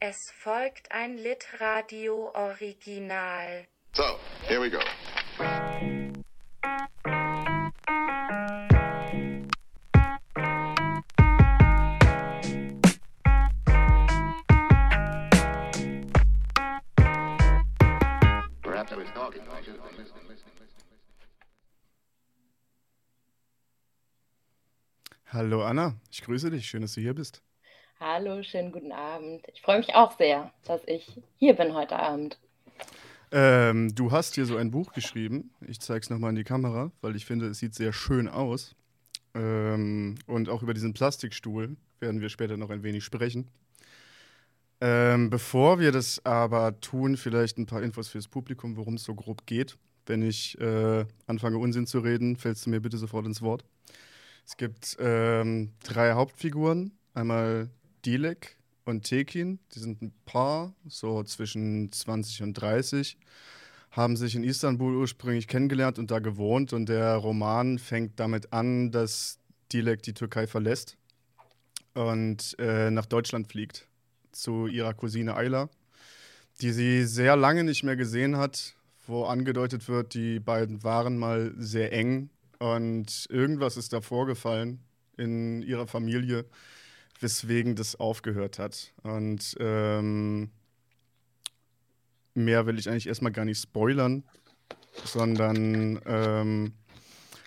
Es 0.00 0.30
folgt 0.30 0.92
ein 0.92 1.16
Litradio-Original. 1.16 3.66
So, 3.94 4.04
here 4.46 4.60
we 4.60 4.70
go. 4.70 4.78
Perhaps 18.62 18.92
I 18.92 18.94
was 18.94 19.10
talking. 19.12 19.42
Hallo 25.32 25.64
Anna, 25.64 25.96
ich 26.12 26.22
grüße 26.22 26.50
dich. 26.50 26.68
Schön, 26.68 26.82
dass 26.82 26.94
du 26.94 27.00
hier 27.00 27.14
bist. 27.14 27.42
Hallo, 28.00 28.44
schönen 28.44 28.70
guten 28.70 28.92
Abend. 28.92 29.44
Ich 29.52 29.60
freue 29.60 29.78
mich 29.78 29.92
auch 29.92 30.16
sehr, 30.16 30.52
dass 30.66 30.80
ich 30.86 31.20
hier 31.36 31.54
bin 31.54 31.74
heute 31.74 31.98
Abend. 31.98 32.38
Ähm, 33.32 33.92
du 33.92 34.12
hast 34.12 34.36
hier 34.36 34.46
so 34.46 34.56
ein 34.56 34.70
Buch 34.70 34.92
geschrieben. 34.92 35.50
Ich 35.66 35.80
zeige 35.80 36.00
es 36.00 36.08
nochmal 36.08 36.30
in 36.30 36.36
die 36.36 36.44
Kamera, 36.44 36.92
weil 37.00 37.16
ich 37.16 37.26
finde, 37.26 37.48
es 37.48 37.58
sieht 37.58 37.74
sehr 37.74 37.92
schön 37.92 38.28
aus. 38.28 38.76
Ähm, 39.34 40.14
und 40.28 40.48
auch 40.48 40.62
über 40.62 40.74
diesen 40.74 40.94
Plastikstuhl 40.94 41.76
werden 41.98 42.20
wir 42.20 42.28
später 42.28 42.56
noch 42.56 42.70
ein 42.70 42.84
wenig 42.84 43.02
sprechen. 43.02 43.48
Ähm, 44.80 45.28
bevor 45.28 45.80
wir 45.80 45.90
das 45.90 46.24
aber 46.24 46.80
tun, 46.80 47.16
vielleicht 47.16 47.58
ein 47.58 47.66
paar 47.66 47.82
Infos 47.82 48.06
fürs 48.06 48.28
Publikum, 48.28 48.76
worum 48.76 48.94
es 48.94 49.02
so 49.02 49.16
grob 49.16 49.44
geht. 49.44 49.76
Wenn 50.06 50.22
ich 50.22 50.56
äh, 50.60 51.04
anfange, 51.26 51.58
Unsinn 51.58 51.88
zu 51.88 51.98
reden, 51.98 52.36
fällst 52.36 52.64
du 52.64 52.70
mir 52.70 52.80
bitte 52.80 52.96
sofort 52.96 53.26
ins 53.26 53.42
Wort. 53.42 53.64
Es 54.46 54.56
gibt 54.56 54.96
ähm, 55.00 55.72
drei 55.82 56.12
Hauptfiguren. 56.12 56.92
Einmal 57.12 57.68
Dilek 58.04 58.56
und 58.84 59.04
Tekin. 59.04 59.58
Die 59.74 59.80
sind 59.80 60.02
ein 60.02 60.12
Paar, 60.24 60.74
so 60.86 61.22
zwischen 61.24 61.92
20 61.92 62.42
und 62.42 62.54
30. 62.54 63.18
Haben 63.90 64.16
sich 64.16 64.34
in 64.34 64.44
Istanbul 64.44 64.96
ursprünglich 64.96 65.48
kennengelernt 65.48 65.98
und 65.98 66.10
da 66.10 66.18
gewohnt. 66.18 66.72
Und 66.72 66.88
der 66.88 67.16
Roman 67.16 67.78
fängt 67.78 68.18
damit 68.20 68.52
an, 68.52 68.90
dass 68.90 69.38
Dilek 69.72 70.02
die 70.02 70.14
Türkei 70.14 70.46
verlässt 70.46 70.96
und 71.98 72.56
äh, 72.58 72.90
nach 72.90 73.06
Deutschland 73.06 73.48
fliegt 73.48 73.88
zu 74.32 74.66
ihrer 74.66 74.94
Cousine 74.94 75.34
Ayla, 75.34 75.68
die 76.60 76.72
sie 76.72 77.04
sehr 77.04 77.36
lange 77.36 77.64
nicht 77.64 77.82
mehr 77.82 77.96
gesehen 77.96 78.36
hat, 78.36 78.74
wo 79.06 79.24
angedeutet 79.24 79.88
wird, 79.88 80.14
die 80.14 80.38
beiden 80.38 80.84
waren 80.84 81.18
mal 81.18 81.52
sehr 81.56 81.92
eng 81.92 82.30
und 82.58 83.26
irgendwas 83.30 83.76
ist 83.76 83.92
da 83.92 84.00
vorgefallen 84.00 84.80
in 85.16 85.62
ihrer 85.62 85.86
Familie, 85.86 86.44
weswegen 87.20 87.74
das 87.74 87.96
aufgehört 87.96 88.58
hat. 88.58 88.92
Und 89.02 89.56
ähm, 89.60 90.50
mehr 92.34 92.66
will 92.66 92.78
ich 92.78 92.88
eigentlich 92.88 93.06
erstmal 93.06 93.32
gar 93.32 93.44
nicht 93.44 93.60
spoilern, 93.60 94.24
sondern 95.04 96.00
ähm, 96.06 96.72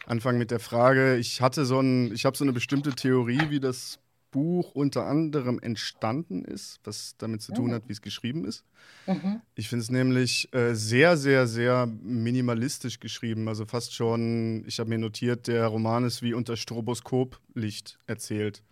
anfangen 0.06 0.38
mit 0.38 0.52
der 0.52 0.60
Frage, 0.60 1.18
ich 1.18 1.42
hatte 1.42 1.66
so 1.66 1.80
ein, 1.80 2.14
ich 2.14 2.26
habe 2.26 2.38
so 2.38 2.44
eine 2.44 2.54
bestimmte 2.54 2.92
Theorie, 2.92 3.50
wie 3.50 3.60
das 3.60 4.00
Buch 4.32 4.72
unter 4.74 5.06
anderem 5.06 5.60
entstanden 5.60 6.46
ist, 6.46 6.80
was 6.86 7.16
damit 7.18 7.42
zu 7.42 7.52
tun 7.52 7.74
hat, 7.74 7.88
wie 7.88 7.92
es 7.92 8.02
geschrieben 8.02 8.46
ist. 8.46 8.64
Mhm. 9.06 9.42
Ich 9.56 9.68
finde 9.68 9.84
es 9.84 9.92
nämlich 9.92 10.54
äh, 10.54 10.74
sehr, 10.74 11.18
sehr, 11.18 11.48
sehr 11.48 11.86
minimalistisch 11.86 13.00
geschrieben. 13.00 13.50
Also 13.50 13.66
fast 13.66 13.94
schon, 13.94 14.64
ich 14.66 14.80
habe 14.80 14.90
mir 14.90 14.98
notiert, 14.98 15.48
der 15.48 15.68
Roman 15.68 16.06
ist 16.06 16.22
wie 16.22 16.34
unter 16.34 16.56
Stroboskoplicht 16.56 18.00
erzählt. 18.08 18.64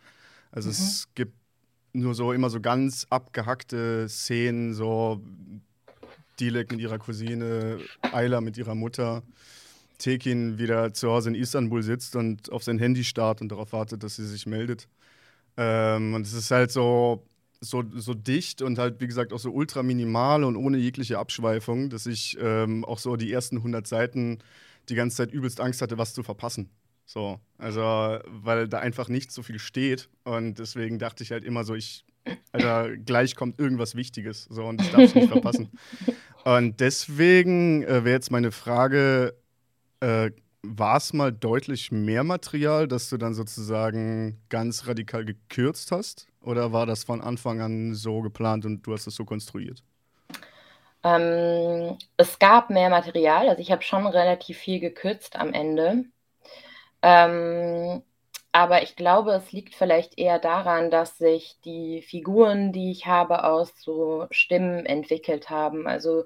Also 0.51 0.69
es 0.69 1.07
gibt 1.15 1.33
nur 1.93 2.13
so 2.13 2.33
immer 2.33 2.49
so 2.49 2.59
ganz 2.59 3.05
abgehackte 3.09 4.07
Szenen, 4.09 4.73
so 4.73 5.21
Dilek 6.39 6.71
mit 6.71 6.79
ihrer 6.79 6.99
Cousine, 6.99 7.79
Ayla 8.01 8.41
mit 8.41 8.57
ihrer 8.57 8.75
Mutter. 8.75 9.23
Tekin 9.97 10.57
wieder 10.57 10.93
zu 10.93 11.11
Hause 11.11 11.29
in 11.29 11.35
Istanbul 11.35 11.83
sitzt 11.83 12.15
und 12.15 12.51
auf 12.51 12.63
sein 12.63 12.79
Handy 12.79 13.03
starrt 13.03 13.41
und 13.41 13.51
darauf 13.51 13.73
wartet, 13.73 14.01
dass 14.01 14.15
sie 14.15 14.25
sich 14.25 14.45
meldet. 14.45 14.87
Ähm, 15.57 16.13
und 16.13 16.25
es 16.25 16.33
ist 16.33 16.51
halt 16.51 16.71
so, 16.71 17.25
so, 17.59 17.83
so 17.93 18.13
dicht 18.13 18.61
und 18.61 18.79
halt, 18.79 19.01
wie 19.01 19.07
gesagt, 19.07 19.33
auch 19.33 19.39
so 19.39 19.51
ultra 19.51 19.83
minimal 19.83 20.45
und 20.45 20.55
ohne 20.55 20.77
jegliche 20.77 21.19
Abschweifung, 21.19 21.89
dass 21.89 22.05
ich 22.05 22.37
ähm, 22.39 22.85
auch 22.85 22.97
so 22.97 23.17
die 23.17 23.31
ersten 23.31 23.57
100 23.57 23.85
Seiten 23.85 24.39
die 24.87 24.95
ganze 24.95 25.17
Zeit 25.17 25.31
übelst 25.31 25.59
Angst 25.59 25.81
hatte, 25.81 25.97
was 25.97 26.13
zu 26.13 26.23
verpassen. 26.23 26.69
So, 27.09 27.39
also, 27.57 27.81
weil 28.27 28.67
da 28.67 28.77
einfach 28.81 29.09
nicht 29.09 29.31
so 29.31 29.41
viel 29.41 29.57
steht 29.57 30.09
und 30.25 30.59
deswegen 30.59 30.99
dachte 30.99 31.23
ich 31.23 31.31
halt 31.31 31.43
immer 31.43 31.63
so, 31.63 31.73
ich, 31.73 32.05
Alter, 32.51 32.95
gleich 32.97 33.35
kommt 33.35 33.59
irgendwas 33.59 33.95
Wichtiges, 33.95 34.43
so, 34.43 34.63
und 34.65 34.79
ich 34.79 34.91
darf 34.91 35.01
es 35.01 35.15
nicht 35.15 35.27
verpassen. 35.31 35.71
Und 36.45 36.79
deswegen 36.79 37.81
äh, 37.81 38.05
wäre 38.05 38.11
jetzt 38.11 38.29
meine 38.29 38.51
Frage, 38.51 39.33
äh, 40.01 40.29
war 40.61 40.97
es 40.97 41.11
mal 41.11 41.31
deutlich 41.31 41.91
mehr 41.91 42.23
Material, 42.23 42.87
das 42.87 43.09
du 43.09 43.17
dann 43.17 43.33
sozusagen 43.33 44.39
ganz 44.49 44.85
radikal 44.85 45.25
gekürzt 45.25 45.91
hast? 45.91 46.27
Oder 46.41 46.73
war 46.73 46.85
das 46.85 47.05
von 47.05 47.21
Anfang 47.21 47.59
an 47.59 47.95
so 47.95 48.21
geplant 48.21 48.65
und 48.65 48.85
du 48.85 48.93
hast 48.93 49.07
es 49.07 49.15
so 49.15 49.25
konstruiert? 49.25 49.81
Ähm, 51.03 51.97
es 52.17 52.37
gab 52.37 52.69
mehr 52.69 52.91
Material, 52.91 53.49
also 53.49 53.59
ich 53.59 53.71
habe 53.71 53.81
schon 53.81 54.05
relativ 54.05 54.59
viel 54.59 54.79
gekürzt 54.79 55.37
am 55.37 55.53
Ende. 55.53 56.05
Ähm, 57.01 58.03
aber 58.51 58.81
ich 58.83 58.95
glaube, 58.95 59.33
es 59.33 59.51
liegt 59.51 59.75
vielleicht 59.75 60.17
eher 60.17 60.39
daran, 60.39 60.89
dass 60.91 61.17
sich 61.17 61.59
die 61.63 62.01
Figuren, 62.01 62.71
die 62.73 62.91
ich 62.91 63.05
habe, 63.05 63.43
aus 63.43 63.71
so 63.81 64.27
Stimmen 64.31 64.85
entwickelt 64.85 65.49
haben. 65.49 65.87
Also 65.87 66.25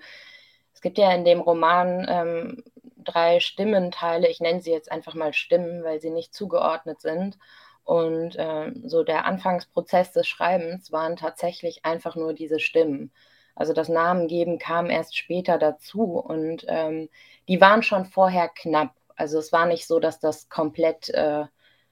es 0.73 0.81
gibt 0.81 0.97
ja 0.97 1.13
in 1.13 1.25
dem 1.25 1.41
Roman 1.41 2.06
ähm, 2.09 2.63
drei 2.97 3.39
Stimmenteile. 3.39 4.29
Ich 4.29 4.39
nenne 4.39 4.62
sie 4.62 4.72
jetzt 4.72 4.91
einfach 4.91 5.16
mal 5.16 5.33
Stimmen, 5.33 5.83
weil 5.83 6.00
sie 6.01 6.12
nicht 6.12 6.33
zugeordnet 6.33 7.01
sind. 7.01 7.38
Und 7.83 8.35
ähm, 8.39 8.83
so 8.88 9.03
der 9.03 9.25
Anfangsprozess 9.25 10.13
des 10.13 10.28
Schreibens 10.28 10.91
waren 10.91 11.17
tatsächlich 11.17 11.83
einfach 11.85 12.16
nur 12.16 12.33
diese 12.33 12.59
Stimmen. 12.59 13.12
Also 13.56 13.73
das 13.73 13.89
Namengeben 13.89 14.57
kam 14.57 14.89
erst 14.89 15.17
später 15.17 15.57
dazu 15.57 16.03
und 16.17 16.66
ähm, 16.67 17.09
die 17.47 17.62
waren 17.62 17.83
schon 17.83 18.06
vorher 18.06 18.50
knapp. 18.50 18.95
Also 19.23 19.39
es 19.39 19.53
war 19.53 19.66
nicht 19.67 19.88
so, 19.88 20.00
dass 20.01 20.19
das 20.19 20.50
komplett 20.50 21.07
äh, 21.09 21.45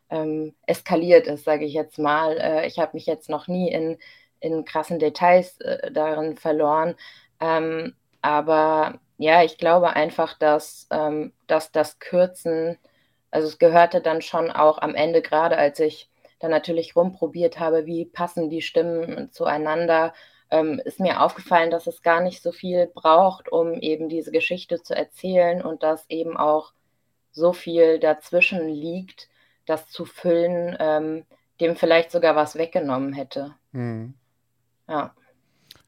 ähm, 0.09 0.53
eskaliert 0.65 1.27
ist, 1.27 1.45
sage 1.45 1.63
ich 1.63 1.73
jetzt 1.73 1.97
mal. 1.97 2.37
Äh, 2.37 2.67
ich 2.67 2.77
habe 2.77 2.91
mich 2.93 3.05
jetzt 3.05 3.29
noch 3.29 3.47
nie 3.47 3.71
in, 3.71 3.97
in 4.41 4.65
krassen 4.65 4.99
Details 4.99 5.57
äh, 5.61 5.93
darin 5.93 6.35
verloren. 6.35 6.95
Ähm, 7.39 7.95
aber 8.21 8.99
ja, 9.17 9.43
ich 9.43 9.57
glaube 9.57 9.95
einfach, 9.95 10.37
dass, 10.37 10.87
ähm, 10.91 11.31
dass 11.47 11.71
das 11.71 11.99
Kürzen, 11.99 12.77
also 13.31 13.47
es 13.47 13.59
gehörte 13.59 14.01
dann 14.01 14.21
schon 14.21 14.51
auch 14.51 14.79
am 14.79 14.93
Ende, 14.93 15.21
gerade 15.21 15.57
als 15.57 15.79
ich 15.79 16.09
dann 16.39 16.51
natürlich 16.51 16.97
rumprobiert 16.97 17.59
habe, 17.59 17.85
wie 17.85 18.03
passen 18.03 18.49
die 18.49 18.61
Stimmen 18.61 19.31
zueinander, 19.31 20.13
ähm, 20.49 20.81
ist 20.83 20.99
mir 20.99 21.21
aufgefallen, 21.21 21.71
dass 21.71 21.87
es 21.87 22.01
gar 22.01 22.19
nicht 22.19 22.43
so 22.43 22.51
viel 22.51 22.87
braucht, 22.93 23.49
um 23.49 23.75
eben 23.75 24.09
diese 24.09 24.31
Geschichte 24.31 24.83
zu 24.83 24.93
erzählen 24.93 25.61
und 25.61 25.81
dass 25.81 26.09
eben 26.09 26.35
auch 26.35 26.73
so 27.31 27.53
viel 27.53 27.99
dazwischen 27.99 28.67
liegt, 28.67 29.29
das 29.65 29.87
zu 29.87 30.05
füllen, 30.05 30.75
ähm, 30.79 31.25
dem 31.59 31.75
vielleicht 31.75 32.11
sogar 32.11 32.35
was 32.35 32.55
weggenommen 32.55 33.13
hätte. 33.13 33.55
Hm. 33.71 34.13
Ja. 34.87 35.13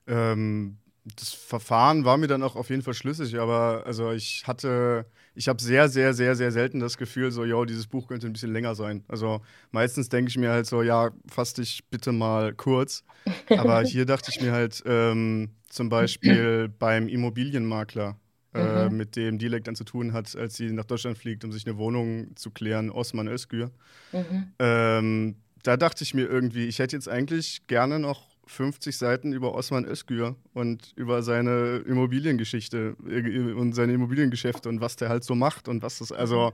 Ähm, 0.08 0.78
das 1.04 1.34
Verfahren 1.34 2.06
war 2.06 2.18
mir 2.18 2.28
dann 2.28 2.44
auch 2.44 2.56
auf 2.56 2.70
jeden 2.70 2.82
Fall 2.82 2.94
schlüssig, 2.94 3.38
aber 3.38 3.84
also 3.86 4.12
ich 4.12 4.44
hatte, 4.48 5.06
ich 5.36 5.50
habe 5.50 5.62
sehr, 5.62 5.90
sehr, 5.90 6.14
sehr, 6.14 6.36
sehr 6.36 6.52
selten 6.52 6.80
das 6.80 6.98
Gefühl, 6.98 7.32
so, 7.32 7.44
yo, 7.44 7.66
dieses 7.66 7.88
Buch 7.88 8.08
könnte 8.08 8.28
ein 8.28 8.34
bisschen 8.34 8.54
länger 8.54 8.74
sein. 8.76 9.04
Also 9.10 9.42
meistens 9.72 10.08
denke 10.08 10.30
ich 10.30 10.38
mir 10.38 10.52
halt 10.52 10.66
so, 10.66 10.82
ja, 10.82 11.12
fass 11.28 11.54
dich 11.54 11.84
bitte 11.90 12.14
mal 12.14 12.54
kurz. 12.54 13.04
Aber 13.50 13.82
hier 13.84 14.06
dachte 14.06 14.32
ich 14.32 14.40
mir 14.40 14.54
halt 14.54 14.82
ähm, 14.86 15.52
zum 15.68 15.90
Beispiel 15.90 16.70
beim 16.70 17.10
Immobilienmakler, 17.10 18.18
äh, 18.54 18.90
Mhm. 18.90 18.98
mit 18.98 19.16
dem 19.16 19.38
Dilek 19.40 19.64
dann 19.64 19.76
zu 19.76 19.84
tun 19.84 20.14
hat, 20.14 20.36
als 20.36 20.56
sie 20.56 20.72
nach 20.72 20.86
Deutschland 20.86 21.18
fliegt, 21.18 21.44
um 21.44 21.52
sich 21.52 21.66
eine 21.66 21.78
Wohnung 21.78 22.36
zu 22.36 22.52
klären, 22.52 22.90
Osman 22.92 23.28
Özgür. 23.28 23.72
Mhm. 24.12 24.48
Ähm, 24.60 25.36
da 25.64 25.78
dachte 25.78 26.04
ich 26.04 26.14
mir 26.14 26.28
irgendwie, 26.30 26.66
ich 26.66 26.80
hätte 26.80 26.96
jetzt 26.96 27.08
eigentlich 27.10 27.66
gerne 27.68 27.98
noch 28.00 28.28
50 28.46 28.98
Seiten 28.98 29.32
über 29.32 29.56
Osman 29.56 29.86
Özgür 29.86 30.36
und 30.54 30.92
über 30.98 31.24
seine 31.24 31.78
Immobiliengeschichte 31.88 32.96
äh, 33.10 33.54
und 33.54 33.74
seine 33.74 33.94
Immobiliengeschäfte 33.94 34.68
und 34.70 34.82
was 34.82 34.98
der 34.98 35.10
halt 35.10 35.24
so 35.24 35.34
macht 35.36 35.68
und 35.68 35.82
was 35.82 36.00
das, 36.00 36.12
also 36.12 36.52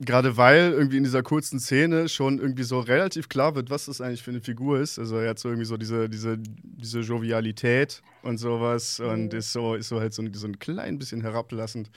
gerade 0.00 0.36
weil 0.36 0.72
irgendwie 0.72 0.96
in 0.96 1.04
dieser 1.04 1.22
kurzen 1.22 1.60
Szene 1.60 2.08
schon 2.08 2.38
irgendwie 2.38 2.62
so 2.62 2.80
relativ 2.80 3.28
klar 3.28 3.54
wird, 3.54 3.70
was 3.70 3.86
das 3.86 4.00
eigentlich 4.00 4.22
für 4.22 4.30
eine 4.30 4.40
Figur 4.40 4.80
ist. 4.80 4.98
Also 4.98 5.16
er 5.18 5.30
hat 5.30 5.38
so 5.38 5.48
irgendwie 5.48 5.66
so 5.66 5.76
diese, 5.76 6.08
diese, 6.08 6.38
diese 6.38 7.00
Jovialität 7.00 8.02
und 8.22 8.38
sowas 8.38 9.00
und 9.00 9.34
ist 9.34 9.52
so, 9.52 9.74
ist 9.74 9.88
so 9.88 10.00
halt 10.00 10.14
so 10.14 10.22
ein, 10.22 10.32
so 10.34 10.46
ein 10.46 10.58
klein 10.58 10.98
bisschen 10.98 11.20
herablassend 11.20 11.90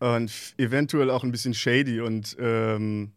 und 0.00 0.24
f- 0.30 0.54
eventuell 0.58 1.10
auch 1.10 1.24
ein 1.24 1.32
bisschen 1.32 1.54
shady 1.54 2.00
und 2.00 2.36
ähm, 2.38 3.12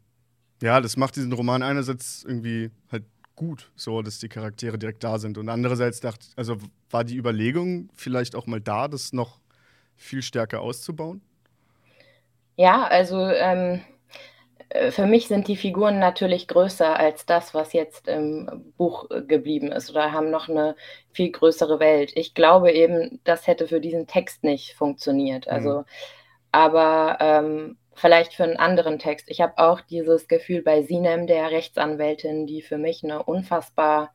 ja, 0.62 0.81
das 0.81 0.98
macht 0.98 1.15
diesen 1.15 1.33
Roman 1.33 1.63
einerseits 1.63 2.24
irgendwie 2.24 2.71
halt 2.92 3.03
gut, 3.36 3.71
so 3.75 4.01
dass 4.01 4.19
die 4.19 4.30
Charaktere 4.30 4.77
direkt 4.80 5.03
da 5.03 5.19
sind. 5.19 5.38
Und 5.38 5.50
andererseits 5.50 6.00
dachte, 6.00 6.25
also 6.36 6.57
war 6.89 7.03
die 7.03 7.18
Überlegung 7.18 7.89
vielleicht 7.95 8.36
auch 8.36 8.48
mal 8.48 8.62
da, 8.62 8.88
das 8.88 9.13
noch 9.13 9.39
viel 9.95 10.21
stärker 10.24 10.62
auszubauen? 10.62 11.21
Ja, 12.56 12.86
also 12.88 13.27
ähm, 13.30 13.75
äh, 13.75 13.80
für 14.92 15.06
mich 15.06 15.27
sind 15.27 15.48
die 15.48 15.56
Figuren 15.56 16.00
natürlich 16.00 16.48
größer 16.48 16.98
als 16.98 17.25
das, 17.25 17.54
was 17.54 17.74
jetzt 17.74 18.07
im 18.07 18.74
Buch 18.77 19.07
geblieben 19.27 19.71
ist 19.71 19.89
oder 19.89 20.12
haben 20.12 20.30
noch 20.30 20.50
eine 20.50 20.75
viel 21.12 21.31
größere 21.31 21.80
Welt. 21.80 22.12
Ich 22.15 22.33
glaube 22.33 22.71
eben, 22.71 23.21
das 23.24 23.48
hätte 23.48 23.68
für 23.68 23.80
diesen 23.80 24.07
Text 24.07 24.44
nicht 24.44 24.74
funktioniert. 24.74 25.48
Also, 25.48 25.80
mhm. 25.80 25.86
aber 26.51 27.18
ähm, 27.21 27.77
vielleicht 27.94 28.33
für 28.33 28.44
einen 28.44 28.57
anderen 28.57 29.00
Text. 29.00 29.30
Ich 29.30 29.42
habe 29.42 29.57
auch 29.57 29.81
dieses 29.81 30.27
Gefühl 30.27 30.62
bei 30.62 30.83
Sinem, 30.83 31.27
der 31.27 31.50
Rechtsanwältin, 31.51 32.45
die 32.45 32.62
für 32.62 32.77
mich 32.77 33.03
eine 33.03 33.24
unfassbar 33.24 34.13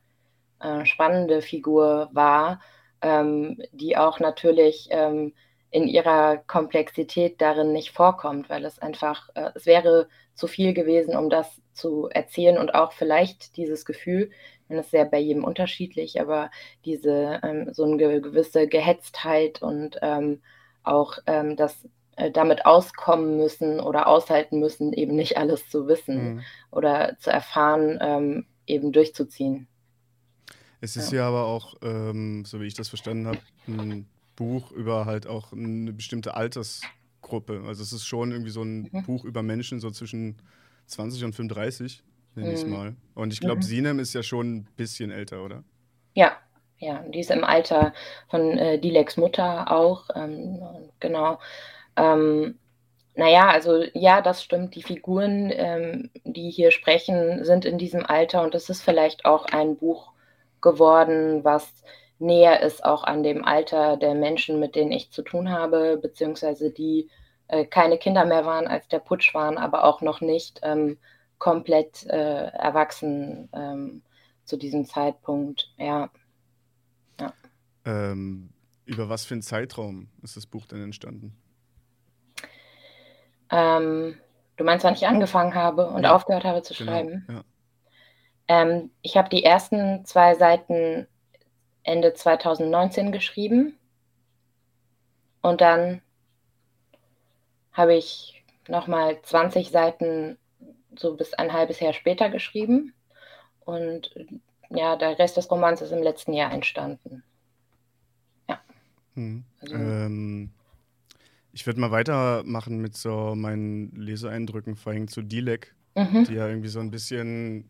äh, 0.61 0.85
spannende 0.85 1.41
Figur 1.41 2.09
war, 2.13 2.61
ähm, 3.01 3.61
die 3.71 3.97
auch 3.97 4.19
natürlich 4.19 4.87
ähm, 4.91 5.33
in 5.73 5.87
ihrer 5.87 6.37
Komplexität 6.37 7.41
darin 7.41 7.73
nicht 7.73 7.89
vorkommt, 7.89 8.47
weil 8.47 8.63
es 8.63 8.77
einfach, 8.77 9.29
äh, 9.33 9.49
es 9.55 9.65
wäre 9.65 10.07
zu 10.35 10.45
viel 10.45 10.75
gewesen, 10.75 11.17
um 11.17 11.31
das 11.31 11.61
zu 11.73 12.09
erzählen 12.11 12.59
und 12.59 12.75
auch 12.75 12.91
vielleicht 12.91 13.57
dieses 13.57 13.83
Gefühl, 13.83 14.29
das 14.69 14.85
ist 14.85 14.91
sehr 14.91 15.05
bei 15.05 15.17
jedem 15.17 15.43
unterschiedlich, 15.43 16.21
aber 16.21 16.51
diese 16.85 17.39
ähm, 17.43 17.73
so 17.73 17.85
eine 17.85 17.97
gewisse 18.21 18.67
Gehetztheit 18.67 19.63
und 19.63 19.97
ähm, 20.03 20.43
auch 20.83 21.17
ähm, 21.25 21.57
das 21.57 21.87
äh, 22.17 22.29
damit 22.29 22.67
auskommen 22.67 23.37
müssen 23.37 23.79
oder 23.79 24.05
aushalten 24.05 24.59
müssen, 24.59 24.93
eben 24.93 25.15
nicht 25.15 25.37
alles 25.37 25.69
zu 25.69 25.87
wissen 25.87 26.35
mhm. 26.35 26.41
oder 26.69 27.17
zu 27.17 27.31
erfahren, 27.31 27.97
ähm, 27.99 28.45
eben 28.67 28.91
durchzuziehen. 28.91 29.67
Es 30.81 30.95
ist 30.97 31.11
ja, 31.11 31.21
ja 31.21 31.27
aber 31.29 31.45
auch, 31.45 31.73
ähm, 31.81 32.45
so 32.45 32.61
wie 32.61 32.67
ich 32.67 32.75
das 32.75 32.89
verstanden 32.89 33.25
habe, 33.25 33.39
ein 33.67 34.07
Buch 34.35 34.71
über 34.71 35.05
halt 35.05 35.27
auch 35.27 35.51
eine 35.53 35.93
bestimmte 35.93 36.35
Altersgruppe. 36.35 37.63
Also 37.67 37.83
es 37.83 37.93
ist 37.93 38.05
schon 38.05 38.31
irgendwie 38.31 38.51
so 38.51 38.63
ein 38.63 38.89
mhm. 38.91 39.03
Buch 39.03 39.25
über 39.25 39.43
Menschen 39.43 39.79
so 39.79 39.91
zwischen 39.91 40.37
20 40.87 41.23
und 41.25 41.33
35, 41.33 42.03
nenne 42.35 42.49
ich 42.49 42.59
es 42.59 42.65
mhm. 42.65 42.71
mal. 42.71 42.95
Und 43.15 43.33
ich 43.33 43.39
glaube, 43.39 43.57
mhm. 43.57 43.63
Sinem 43.63 43.99
ist 43.99 44.13
ja 44.13 44.23
schon 44.23 44.55
ein 44.55 44.67
bisschen 44.75 45.11
älter, 45.11 45.43
oder? 45.43 45.63
Ja, 46.13 46.37
ja, 46.79 47.03
die 47.07 47.19
ist 47.19 47.31
im 47.31 47.43
Alter 47.43 47.93
von 48.29 48.57
äh, 48.57 48.77
Dileks 48.79 49.17
Mutter 49.17 49.71
auch, 49.71 50.09
ähm, 50.15 50.59
genau. 50.99 51.39
Ähm, 51.95 52.59
naja, 53.15 53.49
also 53.49 53.83
ja, 53.93 54.21
das 54.21 54.43
stimmt. 54.43 54.75
Die 54.75 54.83
Figuren, 54.83 55.51
ähm, 55.53 56.09
die 56.23 56.49
hier 56.49 56.71
sprechen, 56.71 57.45
sind 57.45 57.63
in 57.63 57.77
diesem 57.77 58.05
Alter 58.05 58.41
und 58.41 58.55
es 58.55 58.69
ist 58.69 58.81
vielleicht 58.81 59.25
auch 59.25 59.45
ein 59.45 59.77
Buch 59.77 60.11
geworden, 60.61 61.43
was 61.43 61.71
näher 62.23 62.61
ist 62.61 62.83
auch 62.83 63.03
an 63.03 63.21
dem 63.21 63.45
Alter 63.45 63.97
der 63.97 64.15
Menschen, 64.15 64.59
mit 64.59 64.75
denen 64.75 64.91
ich 64.91 65.11
zu 65.11 65.21
tun 65.21 65.51
habe, 65.51 65.97
beziehungsweise 66.01 66.71
die 66.71 67.09
äh, 67.47 67.65
keine 67.65 67.97
Kinder 67.97 68.25
mehr 68.25 68.45
waren, 68.45 68.67
als 68.67 68.87
der 68.87 68.99
Putsch 68.99 69.33
waren, 69.33 69.57
aber 69.57 69.83
auch 69.83 70.01
noch 70.01 70.21
nicht 70.21 70.59
ähm, 70.63 70.97
komplett 71.37 72.05
äh, 72.07 72.47
erwachsen 72.47 73.49
ähm, 73.53 74.01
zu 74.45 74.57
diesem 74.57 74.85
Zeitpunkt. 74.85 75.73
Ja. 75.77 76.09
ja. 77.19 77.33
Ähm, 77.85 78.49
über 78.85 79.09
was 79.09 79.25
für 79.25 79.35
einen 79.35 79.41
Zeitraum 79.41 80.09
ist 80.21 80.37
das 80.37 80.45
Buch 80.45 80.65
denn 80.65 80.81
entstanden? 80.81 81.37
Ähm, 83.51 84.17
du 84.57 84.63
meinst, 84.63 84.83
wann 84.83 84.93
ich 84.93 85.05
angefangen 85.05 85.53
habe 85.53 85.89
und 85.89 86.03
ja. 86.03 86.15
aufgehört 86.15 86.43
habe 86.43 86.61
zu 86.63 86.73
genau. 86.73 86.91
schreiben? 86.91 87.27
Ja. 87.29 87.43
Ähm, 88.47 88.91
ich 89.01 89.15
habe 89.15 89.29
die 89.29 89.43
ersten 89.43 90.05
zwei 90.05 90.35
Seiten 90.35 91.07
Ende 91.83 92.13
2019 92.13 93.11
geschrieben. 93.11 93.77
Und 95.41 95.61
dann 95.61 96.01
habe 97.71 97.95
ich 97.95 98.43
nochmal 98.67 99.21
20 99.21 99.69
Seiten 99.69 100.37
so 100.97 101.15
bis 101.15 101.33
ein 101.33 101.53
halbes 101.53 101.79
Jahr 101.79 101.93
später 101.93 102.29
geschrieben. 102.29 102.93
Und 103.65 104.13
ja, 104.69 104.95
der 104.95 105.19
Rest 105.19 105.37
des 105.37 105.49
Romans 105.51 105.81
ist 105.81 105.91
im 105.91 106.03
letzten 106.03 106.33
Jahr 106.33 106.51
entstanden. 106.51 107.23
Ja. 108.49 108.59
Hm. 109.15 109.43
Also, 109.61 109.75
ähm, 109.75 110.51
ich 111.51 111.65
würde 111.65 111.79
mal 111.79 111.91
weitermachen 111.91 112.79
mit 112.79 112.97
so 112.97 113.35
meinen 113.35 113.91
Leseeindrücken, 113.95 114.75
vorhin 114.75 115.07
zu 115.07 115.21
Dilek, 115.21 115.75
mhm. 115.95 116.25
die 116.25 116.33
ja 116.33 116.47
irgendwie 116.47 116.69
so 116.69 116.79
ein 116.79 116.91
bisschen 116.91 117.69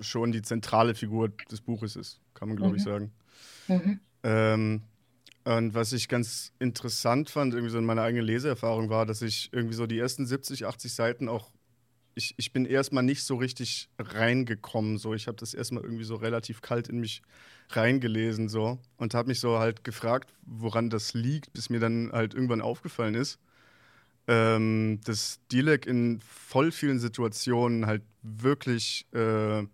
schon 0.00 0.32
die 0.32 0.42
zentrale 0.42 0.94
Figur 0.94 1.30
des 1.50 1.60
Buches 1.60 1.96
ist, 1.96 2.20
kann 2.34 2.48
man 2.48 2.56
glaube 2.56 2.72
mhm. 2.72 2.76
ich 2.76 2.82
sagen. 2.82 3.12
Mhm. 3.68 4.00
Ähm, 4.22 4.82
und 5.44 5.74
was 5.74 5.92
ich 5.92 6.08
ganz 6.08 6.52
interessant 6.58 7.30
fand, 7.30 7.54
irgendwie 7.54 7.72
so 7.72 7.78
in 7.78 7.86
meiner 7.86 8.02
eigenen 8.02 8.26
Leseerfahrung 8.26 8.90
war, 8.90 9.06
dass 9.06 9.22
ich 9.22 9.50
irgendwie 9.52 9.74
so 9.74 9.86
die 9.86 9.98
ersten 9.98 10.26
70, 10.26 10.66
80 10.66 10.92
Seiten 10.92 11.28
auch, 11.28 11.50
ich, 12.14 12.34
ich 12.36 12.52
bin 12.52 12.66
erstmal 12.66 13.04
nicht 13.04 13.22
so 13.22 13.36
richtig 13.36 13.88
reingekommen. 13.98 14.98
So. 14.98 15.14
Ich 15.14 15.26
habe 15.26 15.36
das 15.38 15.54
erstmal 15.54 15.84
irgendwie 15.84 16.04
so 16.04 16.16
relativ 16.16 16.60
kalt 16.60 16.88
in 16.88 17.00
mich 17.00 17.22
reingelesen 17.70 18.48
so 18.48 18.78
und 18.96 19.14
habe 19.14 19.28
mich 19.28 19.40
so 19.40 19.58
halt 19.58 19.84
gefragt, 19.84 20.34
woran 20.44 20.90
das 20.90 21.14
liegt, 21.14 21.52
bis 21.52 21.70
mir 21.70 21.80
dann 21.80 22.10
halt 22.12 22.34
irgendwann 22.34 22.60
aufgefallen 22.60 23.14
ist, 23.14 23.38
ähm, 24.26 25.00
dass 25.04 25.40
Dilek 25.50 25.86
in 25.86 26.20
voll 26.20 26.72
vielen 26.72 26.98
Situationen 26.98 27.86
halt 27.86 28.02
wirklich 28.22 29.06
äh, 29.12 29.64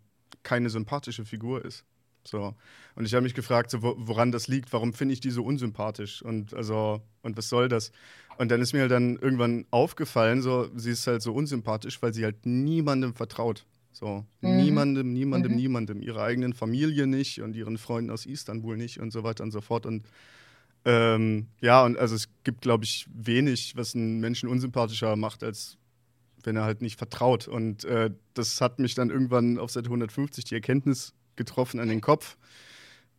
keine 0.43 0.70
sympathische 0.70 1.25
Figur 1.25 1.64
ist. 1.64 1.85
So. 2.26 2.55
Und 2.94 3.05
ich 3.05 3.15
habe 3.15 3.23
mich 3.23 3.35
gefragt, 3.35 3.71
so, 3.71 3.79
woran 3.82 4.32
das 4.32 4.49
liegt, 4.49 4.73
warum 4.73 4.93
finde 4.93 5.15
ich 5.15 5.21
die 5.21 5.31
so 5.31 5.43
unsympathisch 5.44 6.23
und 6.23 6.55
also 6.55 7.03
und 7.23 7.37
was 7.37 7.49
soll 7.49 7.69
das? 7.69 7.93
Und 8.38 8.50
dann 8.50 8.61
ist 8.61 8.73
mir 8.73 8.82
halt 8.82 8.91
dann 8.91 9.17
irgendwann 9.17 9.67
aufgefallen, 9.71 10.43
so 10.43 10.69
sie 10.75 10.91
ist 10.91 11.06
halt 11.06 11.23
so 11.23 11.32
unsympathisch, 11.32 12.00
weil 12.03 12.12
sie 12.15 12.25
halt 12.25 12.47
niemandem 12.47 13.15
vertraut. 13.15 13.65
So, 13.93 14.26
mhm. 14.41 14.56
niemandem, 14.56 15.12
niemandem, 15.12 15.53
mhm. 15.53 15.59
niemandem. 15.59 16.03
Ihre 16.03 16.23
eigenen 16.23 16.53
Familie 16.53 17.06
nicht 17.06 17.41
und 17.41 17.55
ihren 17.55 17.79
Freunden 17.79 18.11
aus 18.11 18.26
Istanbul 18.26 18.76
nicht 18.76 18.99
und 18.99 19.12
so 19.12 19.23
weiter 19.23 19.44
und 19.44 19.53
so 19.53 19.61
fort. 19.61 19.87
Und 19.87 20.05
ähm, 20.85 21.47
ja, 21.61 21.85
und 21.85 21.97
also 21.97 22.15
es 22.15 22.29
gibt, 22.43 22.62
glaube 22.62 22.85
ich, 22.85 23.06
wenig, 23.15 23.76
was 23.76 23.94
einen 23.94 24.21
Menschen 24.21 24.49
unsympathischer 24.49 25.15
macht, 25.17 25.44
als 25.44 25.79
wenn 26.43 26.56
er 26.56 26.65
halt 26.65 26.82
nicht 26.82 26.99
vertraut. 26.99 27.49
Und 27.49 27.85
äh, 27.85 28.11
das 28.35 28.61
hat 28.61 28.81
mich 28.81 28.94
dann 28.94 29.11
irgendwann 29.11 29.59
auf 29.59 29.71
Seite 29.71 29.87
150 29.87 30.44
die 30.44 30.55
Erkenntnis 30.55 31.15
getroffen 31.37 31.81
an 31.81 31.89
den 31.89 32.01
Kopf, 32.01 32.37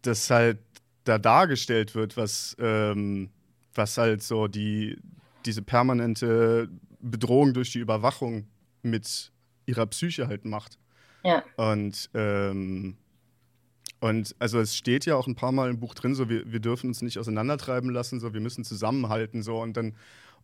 dass 0.01 0.29
halt 0.29 0.59
da 1.03 1.17
dargestellt 1.17 1.95
wird, 1.95 2.17
was, 2.17 2.55
ähm, 2.59 3.29
was 3.73 3.97
halt 3.97 4.23
so 4.23 4.47
die, 4.47 4.97
diese 5.45 5.61
permanente 5.61 6.69
Bedrohung 6.99 7.53
durch 7.53 7.71
die 7.71 7.79
Überwachung 7.79 8.47
mit 8.81 9.31
ihrer 9.65 9.85
Psyche 9.85 10.27
halt 10.27 10.45
macht. 10.45 10.77
Ja. 11.23 11.43
Und, 11.57 12.09
ähm, 12.13 12.97
und 13.99 14.35
also 14.39 14.59
es 14.59 14.75
steht 14.75 15.05
ja 15.05 15.15
auch 15.15 15.27
ein 15.27 15.35
paar 15.35 15.51
Mal 15.51 15.69
im 15.69 15.79
Buch 15.79 15.93
drin, 15.95 16.15
so 16.15 16.29
wir, 16.29 16.51
wir 16.51 16.59
dürfen 16.59 16.87
uns 16.87 17.01
nicht 17.01 17.17
auseinandertreiben 17.17 17.89
lassen, 17.89 18.19
so 18.19 18.33
wir 18.33 18.41
müssen 18.41 18.63
zusammenhalten, 18.63 19.41
so 19.41 19.59
und 19.59 19.77
dann, 19.77 19.95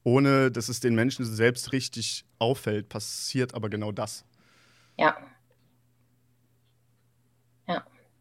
ohne 0.03 0.51
dass 0.51 0.69
es 0.69 0.79
den 0.79 0.95
Menschen 0.95 1.25
selbst 1.25 1.71
richtig 1.71 2.25
auffällt, 2.39 2.89
passiert 2.89 3.53
aber 3.53 3.69
genau 3.69 3.91
das. 3.91 4.25
Ja. 4.97 5.15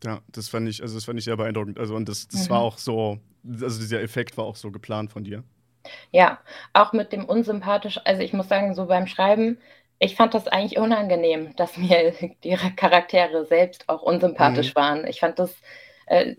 Ja. 0.04 0.20
Das 0.28 0.48
fand 0.48 0.68
ich, 0.68 0.82
also 0.82 0.94
das 0.94 1.04
fand 1.04 1.18
ich 1.18 1.24
sehr 1.24 1.36
beeindruckend. 1.36 1.78
Also 1.78 1.94
und 1.94 2.08
das, 2.08 2.28
das 2.28 2.46
mhm. 2.46 2.50
war 2.50 2.60
auch 2.60 2.78
so, 2.78 3.18
also 3.60 3.80
dieser 3.80 4.00
Effekt 4.00 4.36
war 4.36 4.44
auch 4.44 4.56
so 4.56 4.70
geplant 4.70 5.10
von 5.12 5.24
dir. 5.24 5.44
Ja, 6.10 6.38
auch 6.72 6.92
mit 6.92 7.12
dem 7.12 7.24
unsympathisch, 7.24 7.98
also 8.04 8.22
ich 8.22 8.32
muss 8.32 8.48
sagen, 8.48 8.74
so 8.74 8.86
beim 8.86 9.06
Schreiben, 9.06 9.58
ich 9.98 10.16
fand 10.16 10.34
das 10.34 10.48
eigentlich 10.48 10.78
unangenehm, 10.78 11.54
dass 11.56 11.76
mir 11.76 12.12
die 12.44 12.56
Charaktere 12.76 13.44
selbst 13.46 13.88
auch 13.88 14.02
unsympathisch 14.02 14.74
mhm. 14.74 14.80
waren. 14.80 15.06
Ich 15.06 15.20
fand 15.20 15.38
das, 15.38 15.54
äh, 16.06 16.34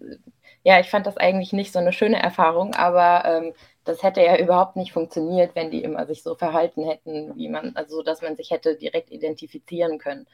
ja, 0.64 0.80
ich 0.80 0.90
fand 0.90 1.08
das 1.08 1.18
eigentlich 1.18 1.54
nicht 1.54 1.72
so 1.72 1.80
eine 1.80 1.94
schöne 1.94 2.22
Erfahrung, 2.22 2.76
aber 2.76 3.26
ähm, 3.26 3.54
das 3.84 4.04
hätte 4.04 4.22
ja 4.22 4.38
überhaupt 4.38 4.76
nicht 4.76 4.92
funktioniert, 4.92 5.56
wenn 5.56 5.72
die 5.72 5.84
immer 5.84 6.06
sich 6.06 6.22
so 6.24 6.36
verhalten 6.36 6.84
hätten, 6.88 7.36
wie 7.36 7.50
man, 7.50 7.76
also 7.76 8.04
dass 8.04 8.22
man 8.22 8.36
sich 8.36 8.52
hätte 8.52 8.76
direkt 8.76 9.12
identifizieren 9.12 9.98
können. 9.98 10.28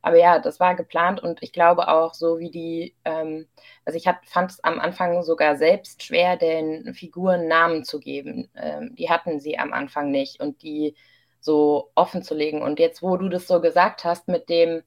Aber 0.00 0.16
ja, 0.16 0.38
das 0.38 0.60
war 0.60 0.76
geplant 0.76 1.20
und 1.20 1.42
ich 1.42 1.52
glaube 1.52 1.88
auch 1.88 2.14
so 2.14 2.38
wie 2.38 2.50
die, 2.50 2.94
ähm, 3.04 3.46
also 3.84 3.96
ich 3.96 4.06
hat, 4.06 4.18
fand 4.26 4.52
es 4.52 4.62
am 4.62 4.78
Anfang 4.78 5.22
sogar 5.22 5.56
selbst 5.56 6.02
schwer, 6.02 6.36
den 6.36 6.94
Figuren 6.94 7.48
Namen 7.48 7.84
zu 7.84 7.98
geben. 7.98 8.48
Ähm, 8.54 8.94
die 8.94 9.10
hatten 9.10 9.40
sie 9.40 9.58
am 9.58 9.72
Anfang 9.72 10.10
nicht 10.10 10.40
und 10.40 10.62
die 10.62 10.94
so 11.40 11.90
offen 11.94 12.22
zu 12.22 12.34
legen. 12.34 12.62
Und 12.62 12.78
jetzt, 12.78 13.02
wo 13.02 13.16
du 13.16 13.28
das 13.28 13.46
so 13.46 13.60
gesagt 13.60 14.04
hast, 14.04 14.28
mit 14.28 14.48
dem, 14.48 14.82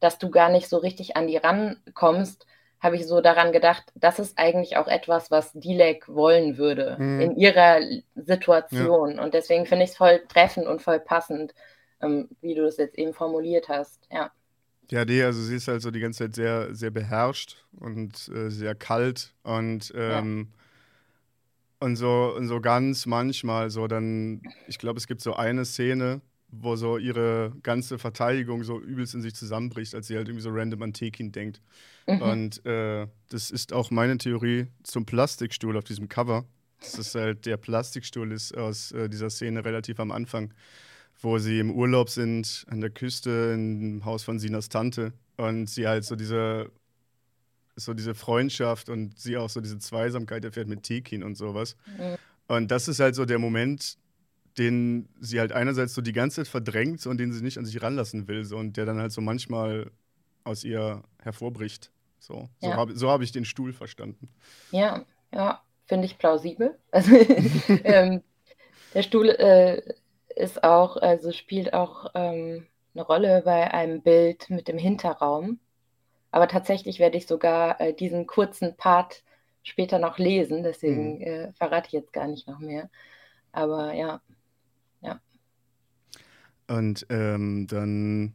dass 0.00 0.18
du 0.18 0.30
gar 0.30 0.50
nicht 0.50 0.68
so 0.68 0.78
richtig 0.78 1.16
an 1.16 1.26
die 1.26 1.36
rankommst, 1.36 2.46
habe 2.80 2.96
ich 2.96 3.06
so 3.06 3.20
daran 3.20 3.52
gedacht, 3.52 3.84
das 3.94 4.18
ist 4.18 4.38
eigentlich 4.38 4.76
auch 4.76 4.86
etwas, 4.86 5.30
was 5.30 5.52
Dilek 5.52 6.08
wollen 6.08 6.58
würde 6.58 6.96
mhm. 6.98 7.20
in 7.20 7.36
ihrer 7.36 7.80
Situation. 8.14 9.16
Ja. 9.16 9.22
Und 9.22 9.34
deswegen 9.34 9.66
finde 9.66 9.84
ich 9.84 9.90
es 9.90 9.96
voll 9.96 10.22
treffend 10.28 10.66
und 10.66 10.80
voll 10.80 11.00
passend, 11.00 11.54
ähm, 12.00 12.28
wie 12.40 12.54
du 12.54 12.62
das 12.62 12.76
jetzt 12.76 12.96
eben 12.96 13.14
formuliert 13.14 13.68
hast. 13.68 14.06
Ja. 14.10 14.30
Ja, 14.90 15.04
nee, 15.04 15.22
also 15.22 15.42
sie 15.42 15.56
ist 15.56 15.68
halt 15.68 15.82
so 15.82 15.90
die 15.90 16.00
ganze 16.00 16.24
Zeit 16.24 16.34
sehr, 16.34 16.74
sehr 16.74 16.90
beherrscht 16.90 17.64
und 17.72 18.28
äh, 18.28 18.50
sehr 18.50 18.74
kalt 18.74 19.34
und, 19.42 19.92
ähm, 19.94 20.48
ja. 21.80 21.86
und, 21.86 21.96
so, 21.96 22.34
und 22.34 22.48
so 22.48 22.60
ganz 22.60 23.04
manchmal 23.04 23.70
so 23.70 23.86
dann, 23.86 24.40
ich 24.66 24.78
glaube, 24.78 24.98
es 24.98 25.06
gibt 25.06 25.20
so 25.20 25.34
eine 25.34 25.66
Szene, 25.66 26.22
wo 26.50 26.76
so 26.76 26.96
ihre 26.96 27.52
ganze 27.62 27.98
Verteidigung 27.98 28.64
so 28.64 28.80
übelst 28.80 29.14
in 29.14 29.20
sich 29.20 29.34
zusammenbricht, 29.34 29.94
als 29.94 30.06
sie 30.06 30.16
halt 30.16 30.28
irgendwie 30.28 30.42
so 30.42 30.50
random 30.50 30.82
an 30.82 30.92
Tekin 30.94 31.32
denkt. 31.32 31.60
Mhm. 32.06 32.22
Und 32.22 32.66
äh, 32.66 33.06
das 33.28 33.50
ist 33.50 33.74
auch 33.74 33.90
meine 33.90 34.16
Theorie 34.16 34.68
zum 34.82 35.04
Plastikstuhl 35.04 35.76
auf 35.76 35.84
diesem 35.84 36.08
Cover. 36.08 36.46
Das 36.80 36.94
ist 36.94 37.14
halt 37.14 37.44
der 37.44 37.56
Plastikstuhl 37.56 38.32
ist 38.32 38.56
aus 38.56 38.92
äh, 38.92 39.08
dieser 39.08 39.28
Szene 39.28 39.64
relativ 39.64 40.00
am 40.00 40.10
Anfang 40.10 40.54
wo 41.20 41.38
sie 41.38 41.58
im 41.58 41.70
Urlaub 41.70 42.10
sind 42.10 42.64
an 42.68 42.80
der 42.80 42.90
Küste 42.90 43.52
im 43.54 44.04
Haus 44.04 44.22
von 44.22 44.38
Sinas 44.38 44.68
Tante 44.68 45.12
und 45.36 45.68
sie 45.68 45.86
halt 45.86 46.04
so 46.04 46.16
diese 46.16 46.70
so 47.76 47.94
diese 47.94 48.14
Freundschaft 48.14 48.88
und 48.88 49.18
sie 49.18 49.36
auch 49.36 49.48
so 49.48 49.60
diese 49.60 49.78
Zweisamkeit 49.78 50.44
erfährt 50.44 50.66
mit 50.68 50.82
Tekin 50.82 51.22
und 51.22 51.36
sowas. 51.36 51.76
Mhm. 51.86 52.16
Und 52.48 52.70
das 52.70 52.88
ist 52.88 52.98
halt 52.98 53.14
so 53.14 53.24
der 53.24 53.38
Moment, 53.38 53.98
den 54.58 55.08
sie 55.20 55.38
halt 55.38 55.52
einerseits 55.52 55.94
so 55.94 56.02
die 56.02 56.12
ganze 56.12 56.36
Zeit 56.36 56.48
verdrängt 56.48 57.06
und 57.06 57.18
den 57.18 57.32
sie 57.32 57.42
nicht 57.42 57.58
an 57.58 57.64
sich 57.64 57.80
ranlassen 57.80 58.26
will 58.26 58.44
so, 58.44 58.56
und 58.56 58.76
der 58.76 58.84
dann 58.84 58.98
halt 58.98 59.12
so 59.12 59.20
manchmal 59.20 59.90
aus 60.44 60.64
ihr 60.64 61.02
hervorbricht. 61.22 61.92
So, 62.18 62.48
so 62.60 62.68
ja. 62.68 62.76
habe 62.76 62.96
so 62.96 63.10
hab 63.10 63.22
ich 63.22 63.30
den 63.30 63.44
Stuhl 63.44 63.72
verstanden. 63.72 64.28
Ja, 64.72 65.04
ja, 65.32 65.62
finde 65.86 66.06
ich 66.06 66.18
plausibel. 66.18 66.76
Also, 66.90 67.14
ähm, 67.84 68.22
der 68.94 69.02
Stuhl 69.02 69.28
äh, 69.28 69.82
ist 70.38 70.64
auch, 70.64 70.96
also 70.96 71.32
spielt 71.32 71.72
auch 71.74 72.10
ähm, 72.14 72.66
eine 72.94 73.02
Rolle 73.04 73.42
bei 73.44 73.72
einem 73.72 74.02
Bild 74.02 74.50
mit 74.50 74.68
dem 74.68 74.78
Hinterraum. 74.78 75.58
Aber 76.30 76.48
tatsächlich 76.48 76.98
werde 76.98 77.16
ich 77.16 77.26
sogar 77.26 77.80
äh, 77.80 77.94
diesen 77.94 78.26
kurzen 78.26 78.76
Part 78.76 79.22
später 79.62 79.98
noch 79.98 80.18
lesen, 80.18 80.62
deswegen 80.62 81.16
mhm. 81.16 81.22
äh, 81.22 81.52
verrate 81.54 81.88
ich 81.88 81.92
jetzt 81.92 82.12
gar 82.12 82.26
nicht 82.26 82.46
noch 82.46 82.58
mehr. 82.58 82.90
Aber 83.52 83.94
ja, 83.94 84.20
ja. 85.00 85.20
Und 86.68 87.06
ähm, 87.10 87.66
dann 87.66 88.34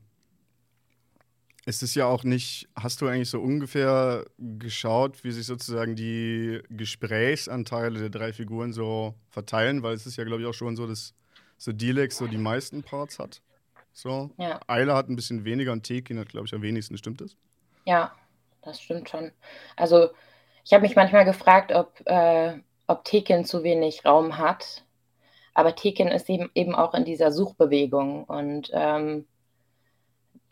ist 1.66 1.82
es 1.82 1.96
ja 1.96 2.08
auch 2.08 2.24
nicht, 2.24 2.68
hast 2.76 3.02
du 3.02 3.08
eigentlich 3.08 3.30
so 3.30 3.40
ungefähr 3.40 4.26
geschaut, 4.38 5.24
wie 5.24 5.32
sich 5.32 5.46
sozusagen 5.46 5.96
die 5.96 6.62
Gesprächsanteile 6.70 8.00
der 8.00 8.10
drei 8.10 8.34
Figuren 8.34 8.74
so 8.74 9.16
verteilen? 9.30 9.82
Weil 9.82 9.94
es 9.94 10.06
ist 10.06 10.18
ja, 10.18 10.26
glaube 10.26 10.42
ich, 10.42 10.48
auch 10.48 10.54
schon 10.54 10.76
so, 10.76 10.88
dass 10.88 11.14
so 11.64 11.72
Dilex 11.72 12.18
so 12.18 12.28
die 12.28 12.38
meisten 12.38 12.84
Parts 12.84 13.20
hat. 13.20 13.42
So. 13.94 14.32
Ja. 14.38 14.60
Ayla 14.68 14.96
hat 14.96 15.08
ein 15.08 15.16
bisschen 15.16 15.46
weniger 15.46 15.72
und 15.72 15.84
Tekin 15.84 16.20
hat, 16.20 16.30
glaube 16.30 16.46
ich, 16.48 16.54
am 16.54 16.62
wenigsten. 16.62 16.98
Stimmt 16.98 17.22
das? 17.22 17.38
Ja, 17.86 18.14
das 18.62 18.82
stimmt 18.82 19.10
schon. 19.10 19.32
Also, 19.78 20.10
ich 20.66 20.74
habe 20.74 20.82
mich 20.82 20.96
manchmal 20.96 21.24
gefragt, 21.24 21.72
ob, 21.72 22.02
äh, 22.06 22.60
ob 22.88 23.06
Tekin 23.06 23.46
zu 23.46 23.64
wenig 23.64 24.04
Raum 24.04 24.38
hat. 24.38 24.84
Aber 25.54 25.76
Tekin 25.76 26.10
ist 26.10 26.30
eben, 26.30 26.50
eben 26.54 26.76
auch 26.76 26.94
in 26.94 27.06
dieser 27.06 27.32
Suchbewegung 27.32 28.26
und 28.26 28.70
ähm, 28.74 29.26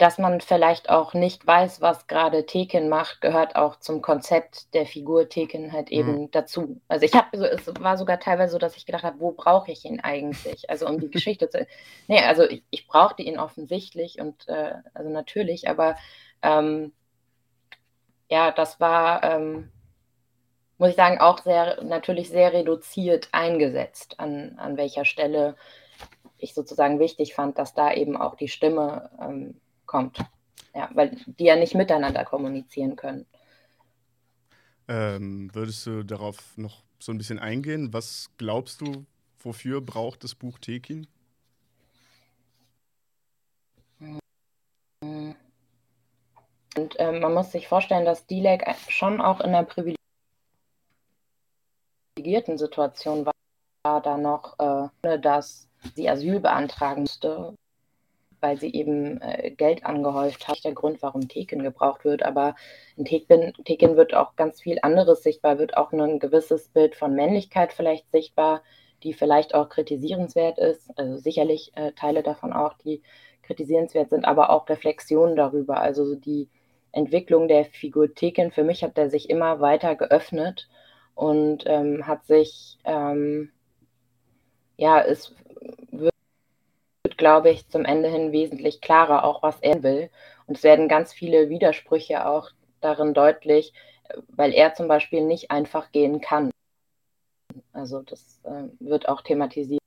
dass 0.02 0.18
man 0.18 0.42
vielleicht 0.42 0.90
auch 0.90 1.14
nicht 1.14 1.46
weiß, 1.46 1.80
was 1.80 2.08
gerade 2.08 2.48
Tekin 2.48 2.90
macht, 2.90 3.22
gehört 3.22 3.56
auch 3.56 3.76
zum 3.76 4.02
Konzept 4.02 4.74
der 4.74 4.88
Figur 4.88 5.30
Tekin 5.30 5.72
halt 5.72 5.92
eben 5.92 6.22
mhm. 6.22 6.32
dazu. 6.32 6.82
Also 6.88 7.06
ich 7.06 7.14
habe 7.14 7.38
so, 7.38 7.46
es 7.46 7.68
war 7.80 8.00
sogar 8.00 8.20
teilweise 8.20 8.54
so, 8.54 8.58
dass 8.58 8.76
ich 8.78 8.88
gedacht 8.88 9.04
habe, 9.04 9.20
wo 9.20 9.32
brauche 9.32 9.72
ich 9.72 9.86
ihn 9.86 10.00
eigentlich? 10.00 10.72
Also 10.72 10.88
um 10.88 11.00
die 11.00 11.12
Geschichte 11.12 11.52
zu. 11.52 11.68
Nee, 12.08 12.20
also 12.22 12.50
ich, 12.50 12.64
ich 12.72 12.88
brauchte 12.88 13.22
ihn 13.22 13.38
offensichtlich 13.38 14.20
und 14.20 14.50
äh, 14.50 14.74
also 14.96 15.12
natürlich, 15.12 15.70
aber 15.70 15.98
ähm, 16.42 16.94
ja, 18.28 18.50
das 18.50 18.80
war, 18.80 19.24
ähm, 19.24 19.70
muss 20.80 20.90
ich 20.90 20.96
sagen, 20.96 21.20
auch 21.20 21.44
sehr 21.44 21.84
natürlich 21.84 22.30
sehr 22.30 22.54
reduziert 22.54 23.30
eingesetzt, 23.34 24.20
an, 24.20 24.58
an 24.58 24.78
welcher 24.78 25.06
Stelle 25.06 25.56
ich 26.40 26.56
sozusagen 26.56 26.98
wichtig 26.98 27.36
fand, 27.36 27.60
dass 27.60 27.76
da 27.76 27.94
eben 27.94 28.18
auch 28.18 28.34
die 28.34 28.48
Stimme 28.48 29.12
ähm, 29.22 29.61
kommt. 29.92 30.20
Ja, 30.74 30.90
weil 30.94 31.18
die 31.26 31.44
ja 31.44 31.58
nicht 31.58 31.76
miteinander 31.76 32.24
kommunizieren 32.24 32.96
können. 32.96 33.26
Ähm, 34.88 35.54
würdest 35.54 35.86
du 35.86 36.04
darauf 36.04 36.58
noch 36.58 36.84
so 37.00 37.12
ein 37.12 37.18
bisschen 37.18 37.40
eingehen? 37.40 37.94
Was 37.94 38.30
glaubst 38.38 38.80
du, 38.80 39.06
wofür 39.40 39.82
braucht 39.82 40.24
das 40.24 40.34
Buch 40.34 40.60
Tekin? 40.60 41.08
Und 46.78 46.98
äh, 47.00 47.20
man 47.20 47.34
muss 47.34 47.52
sich 47.52 47.68
vorstellen, 47.68 48.06
dass 48.06 48.26
Dilek 48.28 48.64
schon 48.88 49.20
auch 49.20 49.42
in 49.42 49.48
einer 49.48 49.66
privilegierten 49.66 49.98
Situation 52.58 53.26
war, 53.26 54.02
da 54.02 54.18
noch, 54.18 54.58
äh, 55.04 55.20
dass 55.20 55.68
sie 55.96 56.10
Asyl 56.10 56.40
beantragen 56.40 57.02
musste, 57.02 57.58
weil 58.42 58.58
sie 58.60 58.74
eben 58.74 59.22
äh, 59.22 59.52
Geld 59.52 59.86
angehäuft 59.86 60.48
hat. 60.48 60.64
Der 60.64 60.74
Grund, 60.74 61.02
warum 61.02 61.28
Tekin 61.28 61.64
gebraucht 61.64 62.04
wird. 62.04 62.24
Aber 62.24 62.56
in 62.98 63.06
Tekin, 63.06 63.54
Tekin 63.66 63.96
wird 63.96 64.14
auch 64.14 64.36
ganz 64.36 64.62
viel 64.62 64.80
anderes 64.82 65.24
sichtbar, 65.24 65.60
wird 65.60 65.78
auch 65.78 65.92
ein 65.94 66.20
gewisses 66.20 66.70
Bild 66.70 66.96
von 66.96 67.16
Männlichkeit 67.16 67.72
vielleicht 67.74 68.12
sichtbar, 68.12 68.62
die 69.04 69.14
vielleicht 69.14 69.56
auch 69.56 69.70
kritisierenswert 69.70 70.58
ist. 70.58 70.92
Also 70.98 71.18
sicherlich 71.18 71.72
äh, 71.76 71.92
Teile 71.94 72.24
davon 72.24 72.52
auch, 72.54 72.74
die 72.74 73.02
kritisierenswert 73.44 74.10
sind, 74.10 74.26
aber 74.26 74.50
auch 74.50 74.68
Reflexionen 74.70 75.36
darüber. 75.36 75.80
Also 75.80 76.16
die 76.16 76.50
Entwicklung 76.92 77.48
der 77.48 77.66
Figur 77.66 78.14
Tekin, 78.14 78.52
für 78.52 78.64
mich 78.64 78.84
hat 78.84 78.98
er 78.98 79.10
sich 79.10 79.30
immer 79.30 79.62
weiter 79.62 79.96
geöffnet 79.96 80.68
und 81.16 81.64
ähm, 81.68 82.08
hat 82.08 82.26
sich, 82.26 82.80
ähm, 82.84 83.52
ja, 84.78 85.00
ist 85.00 85.36
glaube 87.22 87.52
ich, 87.52 87.70
zum 87.70 87.86
Ende 87.86 88.10
hin 88.10 88.32
wesentlich 88.32 88.82
klarer, 88.82 89.24
auch 89.24 89.44
was 89.44 89.60
er 89.62 89.84
will. 89.84 90.10
Und 90.48 90.58
es 90.58 90.64
werden 90.64 90.88
ganz 90.88 91.14
viele 91.14 91.50
Widersprüche 91.50 92.26
auch 92.26 92.50
darin 92.82 93.14
deutlich, 93.14 93.74
weil 94.30 94.52
er 94.54 94.74
zum 94.74 94.88
Beispiel 94.88 95.22
nicht 95.22 95.52
einfach 95.52 95.92
gehen 95.92 96.20
kann. 96.20 96.50
Also 97.74 98.02
das 98.02 98.40
äh, 98.44 98.64
wird 98.80 99.08
auch 99.08 99.22
thematisiert. 99.22 99.80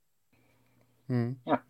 Hm. 1.07 1.35
Ja. 1.45 1.61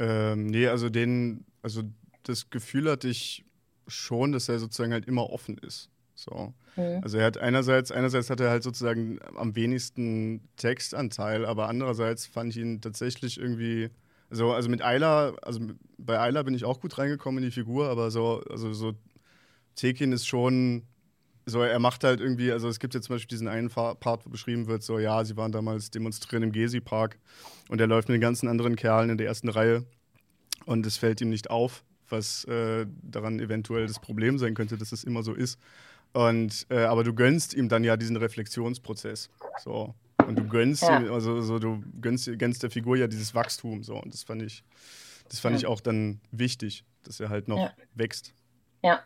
Ähm, 0.00 0.46
nee, 0.46 0.66
also 0.66 0.88
den, 0.88 1.46
also 1.62 1.82
das 2.24 2.50
Gefühl 2.50 2.90
hatte 2.90 3.06
ich 3.06 3.44
schon, 3.86 4.32
dass 4.32 4.48
er 4.48 4.58
sozusagen 4.58 4.92
halt 4.92 5.06
immer 5.06 5.30
offen 5.30 5.58
ist. 5.58 5.90
So. 6.16 6.52
Mhm. 6.74 7.02
Also 7.02 7.18
er 7.18 7.26
hat 7.26 7.38
einerseits, 7.38 7.92
einerseits 7.92 8.30
hat 8.30 8.40
er 8.40 8.50
halt 8.50 8.64
sozusagen 8.64 9.20
am 9.36 9.54
wenigsten 9.54 10.48
Textanteil, 10.56 11.46
aber 11.46 11.68
andererseits 11.68 12.26
fand 12.26 12.50
ich 12.50 12.60
ihn 12.60 12.80
tatsächlich 12.80 13.38
irgendwie 13.38 13.90
so, 14.30 14.52
also 14.52 14.68
mit 14.68 14.82
Ayla, 14.82 15.34
also 15.42 15.60
bei 15.96 16.18
Ayla 16.18 16.42
bin 16.42 16.54
ich 16.54 16.64
auch 16.64 16.80
gut 16.80 16.98
reingekommen 16.98 17.42
in 17.42 17.50
die 17.50 17.54
Figur, 17.54 17.88
aber 17.88 18.10
so, 18.10 18.42
also 18.50 18.72
so 18.72 18.94
Tekin 19.74 20.12
ist 20.12 20.26
schon, 20.26 20.82
so 21.46 21.62
er 21.62 21.78
macht 21.78 22.04
halt 22.04 22.20
irgendwie, 22.20 22.52
also 22.52 22.68
es 22.68 22.78
gibt 22.78 22.94
jetzt 22.94 23.06
zum 23.06 23.14
Beispiel 23.14 23.28
diesen 23.28 23.48
einen 23.48 23.70
Part, 23.70 24.26
wo 24.26 24.30
beschrieben 24.30 24.66
wird, 24.66 24.82
so 24.82 24.98
ja, 24.98 25.24
sie 25.24 25.36
waren 25.36 25.52
damals 25.52 25.90
demonstrieren 25.90 26.42
im 26.42 26.52
Gezi-Park 26.52 27.18
und 27.68 27.80
er 27.80 27.86
läuft 27.86 28.08
mit 28.08 28.16
den 28.16 28.20
ganzen 28.20 28.48
anderen 28.48 28.76
Kerlen 28.76 29.10
in 29.10 29.18
der 29.18 29.26
ersten 29.26 29.48
Reihe 29.48 29.84
und 30.66 30.84
es 30.84 30.98
fällt 30.98 31.20
ihm 31.20 31.30
nicht 31.30 31.50
auf, 31.50 31.84
was 32.08 32.44
äh, 32.44 32.86
daran 33.02 33.40
eventuell 33.40 33.86
das 33.86 34.00
Problem 34.00 34.38
sein 34.38 34.54
könnte, 34.54 34.76
dass 34.76 34.92
es 34.92 35.04
immer 35.04 35.22
so 35.22 35.32
ist. 35.32 35.58
Und, 36.12 36.66
äh, 36.70 36.80
aber 36.80 37.04
du 37.04 37.14
gönnst 37.14 37.54
ihm 37.54 37.68
dann 37.68 37.84
ja 37.84 37.96
diesen 37.96 38.16
Reflexionsprozess. 38.16 39.30
So. 39.62 39.94
Und 40.28 40.38
du 40.38 40.46
gönnst, 40.46 40.82
ja. 40.82 40.98
also 41.10 41.40
so, 41.40 41.58
du 41.58 41.82
gönnst, 42.02 42.30
gönnst 42.38 42.62
der 42.62 42.70
Figur 42.70 42.98
ja 42.98 43.06
dieses 43.06 43.34
Wachstum. 43.34 43.82
So. 43.82 43.94
Und 43.94 44.12
das 44.12 44.24
fand 44.24 44.42
ich, 44.42 44.62
das 45.30 45.40
fand 45.40 45.54
ja. 45.54 45.60
ich 45.60 45.66
auch 45.66 45.80
dann 45.80 46.20
wichtig, 46.30 46.84
dass 47.02 47.18
er 47.18 47.30
halt 47.30 47.48
noch 47.48 47.56
ja. 47.56 47.72
wächst. 47.94 48.34
Ja. 48.82 49.00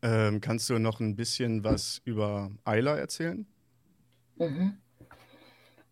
Ähm, 0.00 0.40
kannst 0.40 0.70
du 0.70 0.78
noch 0.78 1.00
ein 1.00 1.16
bisschen 1.16 1.64
was 1.64 2.00
über 2.06 2.50
Ayla 2.64 2.96
erzählen? 2.96 3.46
Mhm. 4.36 4.78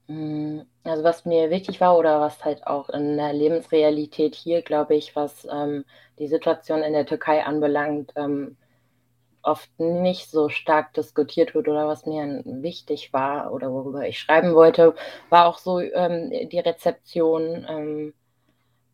Mm, 0.06 0.60
also 0.82 1.04
was 1.04 1.26
mir 1.26 1.50
wichtig 1.50 1.82
war 1.82 1.98
oder 1.98 2.18
was 2.22 2.42
halt 2.46 2.66
auch 2.66 2.88
in 2.88 3.18
der 3.18 3.34
Lebensrealität 3.34 4.34
hier, 4.34 4.62
glaube 4.62 4.94
ich, 4.94 5.14
was 5.14 5.46
ähm, 5.52 5.84
die 6.18 6.28
Situation 6.28 6.82
in 6.82 6.94
der 6.94 7.04
Türkei 7.04 7.44
anbelangt, 7.44 8.12
ähm, 8.16 8.56
oft 9.42 9.70
nicht 9.78 10.30
so 10.30 10.48
stark 10.48 10.92
diskutiert 10.94 11.54
wird 11.54 11.68
oder 11.68 11.86
was 11.86 12.06
mir 12.06 12.42
wichtig 12.44 13.12
war 13.12 13.52
oder 13.52 13.72
worüber 13.72 14.06
ich 14.06 14.18
schreiben 14.18 14.54
wollte, 14.54 14.94
war 15.28 15.46
auch 15.46 15.58
so 15.58 15.80
ähm, 15.80 16.30
die 16.30 16.58
Rezeption 16.58 17.66
ähm, 17.68 18.14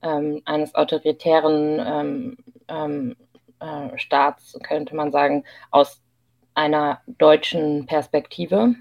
ähm, 0.03 0.43
eines 0.45 0.75
autoritären 0.75 1.81
ähm, 1.85 2.37
ähm, 2.69 3.17
äh, 3.61 3.99
Staats, 3.99 4.59
könnte 4.62 4.95
man 4.95 5.12
sagen, 5.12 5.45
aus 5.71 6.03
einer 6.55 7.00
deutschen 7.07 7.87
Perspektive 7.87 8.75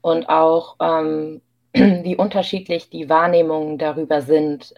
und 0.00 0.28
auch 0.28 0.76
ähm, 0.80 1.42
wie 1.72 2.16
unterschiedlich 2.16 2.90
die 2.90 3.08
Wahrnehmungen 3.08 3.78
darüber 3.78 4.22
sind, 4.22 4.74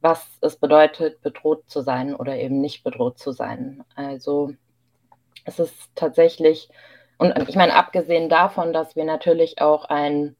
was 0.00 0.26
es 0.40 0.56
bedeutet, 0.56 1.20
bedroht 1.20 1.64
zu 1.68 1.82
sein 1.82 2.14
oder 2.14 2.36
eben 2.36 2.60
nicht 2.60 2.82
bedroht 2.82 3.18
zu 3.18 3.32
sein. 3.32 3.84
Also 3.94 4.54
es 5.44 5.58
ist 5.58 5.74
tatsächlich, 5.94 6.68
und 7.18 7.48
ich 7.48 7.56
meine, 7.56 7.74
abgesehen 7.74 8.28
davon, 8.28 8.72
dass 8.72 8.96
wir 8.96 9.04
natürlich 9.04 9.60
auch 9.60 9.84
ein, 9.86 10.36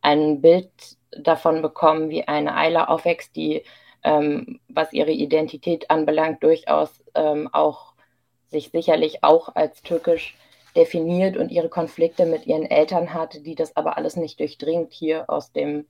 ein 0.00 0.40
Bild 0.40 0.70
davon 1.10 1.62
bekommen, 1.62 2.10
wie 2.10 2.26
eine 2.26 2.56
Eile 2.56 2.88
aufwächst, 2.88 3.36
die, 3.36 3.64
ähm, 4.02 4.60
was 4.68 4.92
ihre 4.92 5.12
Identität 5.12 5.90
anbelangt, 5.90 6.42
durchaus 6.42 7.02
ähm, 7.14 7.48
auch 7.52 7.92
sich 8.48 8.70
sicherlich 8.70 9.22
auch 9.22 9.54
als 9.54 9.82
türkisch 9.82 10.36
definiert 10.74 11.36
und 11.36 11.50
ihre 11.50 11.68
Konflikte 11.68 12.24
mit 12.26 12.46
ihren 12.46 12.64
Eltern 12.64 13.12
hatte, 13.12 13.40
die 13.40 13.54
das 13.54 13.76
aber 13.76 13.96
alles 13.96 14.16
nicht 14.16 14.40
durchdringt 14.40 14.92
hier 14.92 15.28
aus 15.28 15.52
dem 15.52 15.86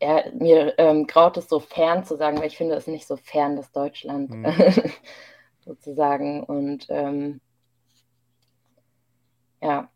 ja, 0.00 0.24
mir 0.34 0.74
ähm, 0.78 1.06
graut 1.06 1.36
es 1.36 1.48
so 1.48 1.58
fern 1.58 2.04
zu 2.04 2.16
sagen, 2.16 2.38
weil 2.38 2.46
ich 2.46 2.56
finde 2.56 2.74
es 2.74 2.86
nicht 2.86 3.06
so 3.06 3.16
fern, 3.16 3.56
das 3.56 3.72
Deutschland 3.72 4.30
mhm. 4.30 4.44
sozusagen. 5.64 6.42
Und 6.42 6.86
ähm, 6.88 7.40
ja. 9.60 9.88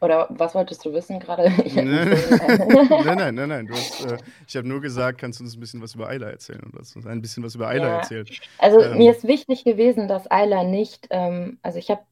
Oder 0.00 0.26
was 0.30 0.54
wolltest 0.54 0.84
du 0.84 0.92
wissen 0.92 1.18
gerade? 1.18 1.44
nein, 1.74 3.16
nein, 3.16 3.34
nein, 3.34 3.48
nein. 3.48 3.68
Hast, 3.70 4.04
äh, 4.04 4.18
ich 4.46 4.56
habe 4.56 4.68
nur 4.68 4.80
gesagt, 4.80 5.18
kannst 5.18 5.40
du 5.40 5.44
uns 5.44 5.56
ein 5.56 5.60
bisschen 5.60 5.82
was 5.82 5.94
über 5.94 6.08
Ayla 6.08 6.28
erzählen? 6.28 6.62
Oder 6.68 6.80
hast 6.80 6.96
ein 6.96 7.22
bisschen 7.22 7.42
was 7.42 7.54
über 7.54 7.68
Ayla 7.68 7.86
ja. 7.86 7.96
erzählt? 7.96 8.40
Also 8.58 8.80
ähm, 8.80 8.98
mir 8.98 9.12
ist 9.12 9.26
wichtig 9.26 9.64
gewesen, 9.64 10.08
dass 10.08 10.30
Ayla 10.30 10.64
nicht, 10.64 11.06
ähm, 11.10 11.58
also 11.62 11.78
ich 11.78 11.90
habe 11.90 12.02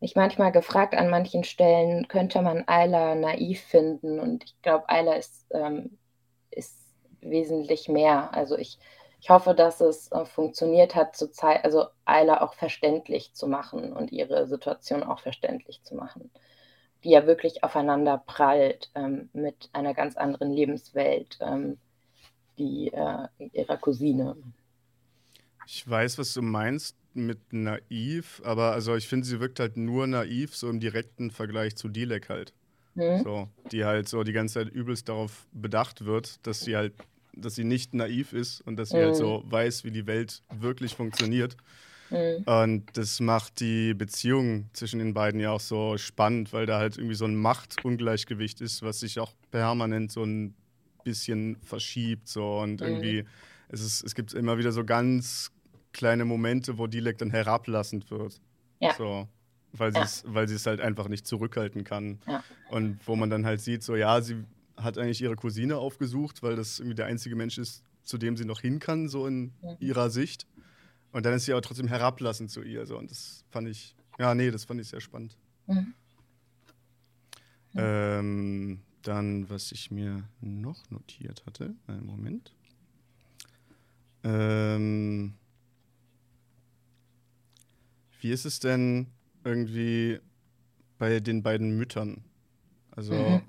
mich 0.00 0.14
manchmal 0.14 0.52
gefragt 0.52 0.94
an 0.94 1.10
manchen 1.10 1.42
Stellen, 1.42 2.06
könnte 2.06 2.42
man 2.42 2.64
Ayla 2.66 3.14
naiv 3.14 3.60
finden? 3.60 4.20
Und 4.20 4.44
ich 4.44 4.62
glaube, 4.62 4.88
Ayla 4.88 5.14
ist, 5.14 5.46
ähm, 5.50 5.98
ist 6.50 6.76
wesentlich 7.20 7.88
mehr. 7.88 8.32
Also 8.34 8.56
ich, 8.56 8.78
ich 9.20 9.30
hoffe, 9.30 9.54
dass 9.54 9.80
es 9.80 10.10
äh, 10.12 10.24
funktioniert 10.24 10.94
hat, 10.94 11.16
zu 11.16 11.30
Zeit, 11.30 11.64
also 11.64 11.86
Ayla 12.04 12.42
auch 12.42 12.54
verständlich 12.54 13.32
zu 13.32 13.46
machen 13.46 13.92
und 13.92 14.12
ihre 14.12 14.46
Situation 14.46 15.02
auch 15.02 15.20
verständlich 15.20 15.82
zu 15.82 15.94
machen, 15.94 16.30
die 17.04 17.10
ja 17.10 17.26
wirklich 17.26 17.64
aufeinander 17.64 18.22
prallt 18.26 18.90
ähm, 18.94 19.28
mit 19.32 19.70
einer 19.72 19.94
ganz 19.94 20.16
anderen 20.16 20.52
Lebenswelt, 20.52 21.38
ähm, 21.40 21.78
die 22.58 22.92
äh, 22.92 23.28
ihrer 23.52 23.76
Cousine. 23.76 24.36
Ich 25.66 25.88
weiß, 25.88 26.18
was 26.18 26.32
du 26.32 26.42
meinst 26.42 26.96
mit 27.14 27.52
naiv, 27.52 28.40
aber 28.44 28.72
also 28.72 28.94
ich 28.94 29.08
finde, 29.08 29.26
sie 29.26 29.40
wirkt 29.40 29.58
halt 29.58 29.76
nur 29.76 30.06
naiv, 30.06 30.54
so 30.54 30.68
im 30.68 30.80
direkten 30.80 31.30
Vergleich 31.30 31.76
zu 31.76 31.88
Dilek 31.88 32.28
halt. 32.28 32.52
Mhm. 32.94 33.22
So, 33.24 33.48
die 33.72 33.84
halt 33.84 34.08
so 34.08 34.22
die 34.22 34.32
ganze 34.32 34.54
Zeit 34.54 34.68
übelst 34.68 35.08
darauf 35.08 35.46
bedacht 35.52 36.04
wird, 36.04 36.46
dass 36.46 36.60
sie 36.60 36.76
halt, 36.76 36.94
dass 37.36 37.54
sie 37.54 37.64
nicht 37.64 37.94
naiv 37.94 38.32
ist 38.32 38.60
und 38.62 38.76
dass 38.76 38.90
sie 38.90 38.96
halt 38.96 39.06
mhm. 39.06 39.10
halt 39.10 39.16
so 39.16 39.44
weiß, 39.46 39.84
wie 39.84 39.90
die 39.90 40.06
Welt 40.06 40.42
wirklich 40.50 40.94
funktioniert. 40.94 41.56
Mhm. 42.10 42.42
Und 42.44 42.84
das 42.96 43.20
macht 43.20 43.60
die 43.60 43.94
Beziehung 43.94 44.68
zwischen 44.72 44.98
den 44.98 45.14
beiden 45.14 45.40
ja 45.40 45.50
auch 45.50 45.60
so 45.60 45.96
spannend, 45.98 46.52
weil 46.52 46.66
da 46.66 46.78
halt 46.78 46.96
irgendwie 46.96 47.14
so 47.14 47.24
ein 47.24 47.36
Machtungleichgewicht 47.36 48.60
ist, 48.60 48.82
was 48.82 49.00
sich 49.00 49.18
auch 49.18 49.32
permanent 49.50 50.12
so 50.12 50.24
ein 50.24 50.54
bisschen 51.04 51.56
verschiebt. 51.62 52.28
So 52.28 52.58
und 52.58 52.80
mhm. 52.80 52.86
irgendwie, 52.86 53.24
es, 53.68 53.80
ist, 53.80 54.04
es 54.04 54.14
gibt 54.14 54.34
immer 54.34 54.58
wieder 54.58 54.72
so 54.72 54.84
ganz 54.84 55.50
kleine 55.92 56.24
Momente, 56.24 56.78
wo 56.78 56.86
Dilek 56.86 57.18
dann 57.18 57.30
herablassend 57.30 58.10
wird. 58.10 58.40
Ja. 58.80 58.94
So, 58.94 59.28
weil 59.72 59.92
ja. 59.94 60.06
sie 60.46 60.54
es 60.54 60.66
halt 60.66 60.80
einfach 60.80 61.08
nicht 61.08 61.26
zurückhalten 61.26 61.84
kann. 61.84 62.18
Ja. 62.26 62.42
Und 62.70 62.98
wo 63.06 63.16
man 63.16 63.30
dann 63.30 63.44
halt 63.46 63.60
sieht, 63.60 63.82
so 63.82 63.96
ja, 63.96 64.20
sie 64.20 64.44
hat 64.76 64.98
eigentlich 64.98 65.22
ihre 65.22 65.36
Cousine 65.36 65.76
aufgesucht, 65.76 66.42
weil 66.42 66.56
das 66.56 66.78
irgendwie 66.78 66.96
der 66.96 67.06
einzige 67.06 67.36
Mensch 67.36 67.58
ist, 67.58 67.82
zu 68.02 68.18
dem 68.18 68.36
sie 68.36 68.44
noch 68.44 68.60
hin 68.60 68.78
kann, 68.78 69.08
so 69.08 69.26
in 69.26 69.52
mhm. 69.62 69.76
ihrer 69.80 70.10
Sicht. 70.10 70.46
Und 71.12 71.24
dann 71.24 71.34
ist 71.34 71.46
sie 71.46 71.52
aber 71.52 71.62
trotzdem 71.62 71.88
herablassend 71.88 72.50
zu 72.50 72.62
ihr. 72.62 72.86
So. 72.86 72.98
Und 72.98 73.10
das 73.10 73.44
fand 73.50 73.68
ich, 73.68 73.94
ja, 74.18 74.34
nee, 74.34 74.50
das 74.50 74.64
fand 74.64 74.80
ich 74.80 74.88
sehr 74.88 75.00
spannend. 75.00 75.36
Mhm. 75.66 75.94
Ähm, 77.74 78.80
dann, 79.02 79.48
was 79.48 79.72
ich 79.72 79.90
mir 79.90 80.28
noch 80.40 80.90
notiert 80.90 81.44
hatte, 81.46 81.74
einen 81.86 82.06
Moment. 82.06 82.54
Ähm, 84.24 85.34
wie 88.20 88.30
ist 88.30 88.44
es 88.44 88.58
denn 88.58 89.06
irgendwie 89.44 90.18
bei 90.98 91.20
den 91.20 91.42
beiden 91.42 91.76
Müttern? 91.76 92.24
Also 92.90 93.14
mhm. 93.14 93.42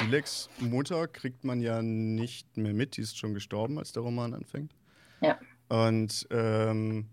Dileks 0.00 0.48
Mutter 0.58 1.08
kriegt 1.08 1.44
man 1.44 1.60
ja 1.60 1.82
nicht 1.82 2.56
mehr 2.56 2.74
mit, 2.74 2.96
die 2.96 3.02
ist 3.02 3.18
schon 3.18 3.34
gestorben, 3.34 3.78
als 3.78 3.92
der 3.92 4.02
Roman 4.02 4.34
anfängt. 4.34 4.74
Ja. 5.20 5.38
Und 5.68 6.26
ähm, 6.30 7.06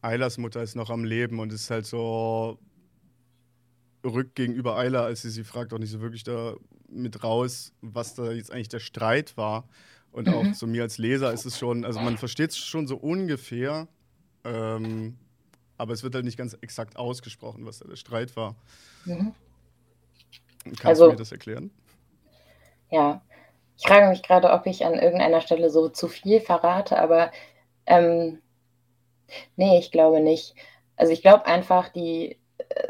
Eilas 0.00 0.38
Mutter 0.38 0.62
ist 0.62 0.74
noch 0.74 0.90
am 0.90 1.04
Leben 1.04 1.38
und 1.38 1.52
ist 1.52 1.70
halt 1.70 1.86
so 1.86 2.58
rückt 4.04 4.34
gegenüber 4.34 4.76
Ayla, 4.76 5.04
als 5.04 5.22
sie 5.22 5.30
sie 5.30 5.44
fragt, 5.44 5.72
auch 5.72 5.78
nicht 5.78 5.90
so 5.90 6.00
wirklich 6.00 6.24
da 6.24 6.56
mit 6.88 7.22
raus, 7.22 7.72
was 7.80 8.14
da 8.14 8.32
jetzt 8.32 8.52
eigentlich 8.52 8.68
der 8.68 8.80
Streit 8.80 9.36
war. 9.36 9.68
Und 10.10 10.26
mhm. 10.26 10.34
auch 10.34 10.54
so 10.54 10.66
mir 10.66 10.82
als 10.82 10.98
Leser 10.98 11.32
ist 11.32 11.46
es 11.46 11.58
schon, 11.58 11.84
also 11.84 12.00
man 12.00 12.18
versteht 12.18 12.50
es 12.50 12.58
schon 12.58 12.86
so 12.86 12.96
ungefähr, 12.96 13.88
ähm, 14.44 15.16
aber 15.78 15.94
es 15.94 16.02
wird 16.02 16.14
halt 16.14 16.24
nicht 16.24 16.36
ganz 16.36 16.56
exakt 16.60 16.96
ausgesprochen, 16.96 17.64
was 17.64 17.78
da 17.78 17.88
der 17.88 17.96
Streit 17.96 18.36
war. 18.36 18.56
Mhm. 19.04 19.32
Kannst 20.64 20.84
also, 20.84 21.06
du 21.06 21.10
mir 21.12 21.16
das 21.16 21.32
erklären? 21.32 21.70
Ja, 22.92 23.22
ich 23.78 23.86
frage 23.86 24.08
mich 24.08 24.22
gerade, 24.22 24.50
ob 24.50 24.66
ich 24.66 24.84
an 24.84 24.98
irgendeiner 24.98 25.40
Stelle 25.40 25.70
so 25.70 25.88
zu 25.88 26.08
viel 26.08 26.40
verrate, 26.40 26.98
aber 26.98 27.32
ähm, 27.86 28.42
nee, 29.56 29.78
ich 29.78 29.90
glaube 29.90 30.20
nicht. 30.20 30.54
Also 30.96 31.10
ich 31.12 31.22
glaube 31.22 31.46
einfach, 31.46 31.88
die, 31.88 32.38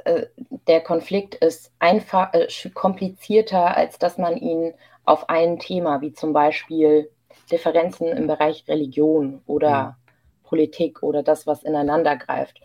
äh, 0.04 0.26
der 0.66 0.80
Konflikt 0.80 1.36
ist 1.36 1.72
einfach 1.78 2.34
äh, 2.34 2.48
komplizierter, 2.74 3.76
als 3.76 3.98
dass 3.98 4.18
man 4.18 4.36
ihn 4.36 4.74
auf 5.04 5.28
ein 5.28 5.60
Thema, 5.60 6.00
wie 6.00 6.12
zum 6.12 6.32
Beispiel 6.32 7.08
Differenzen 7.52 8.08
im 8.08 8.26
Bereich 8.26 8.64
Religion 8.66 9.40
oder 9.46 9.84
mhm. 9.84 10.42
Politik 10.42 11.04
oder 11.04 11.22
das, 11.22 11.46
was 11.46 11.62
ineinander 11.62 12.16
greift, 12.16 12.60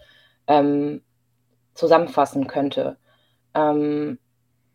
ähm, 0.48 1.04
zusammenfassen 1.76 2.48
könnte. 2.48 2.98
Ähm, 3.54 4.18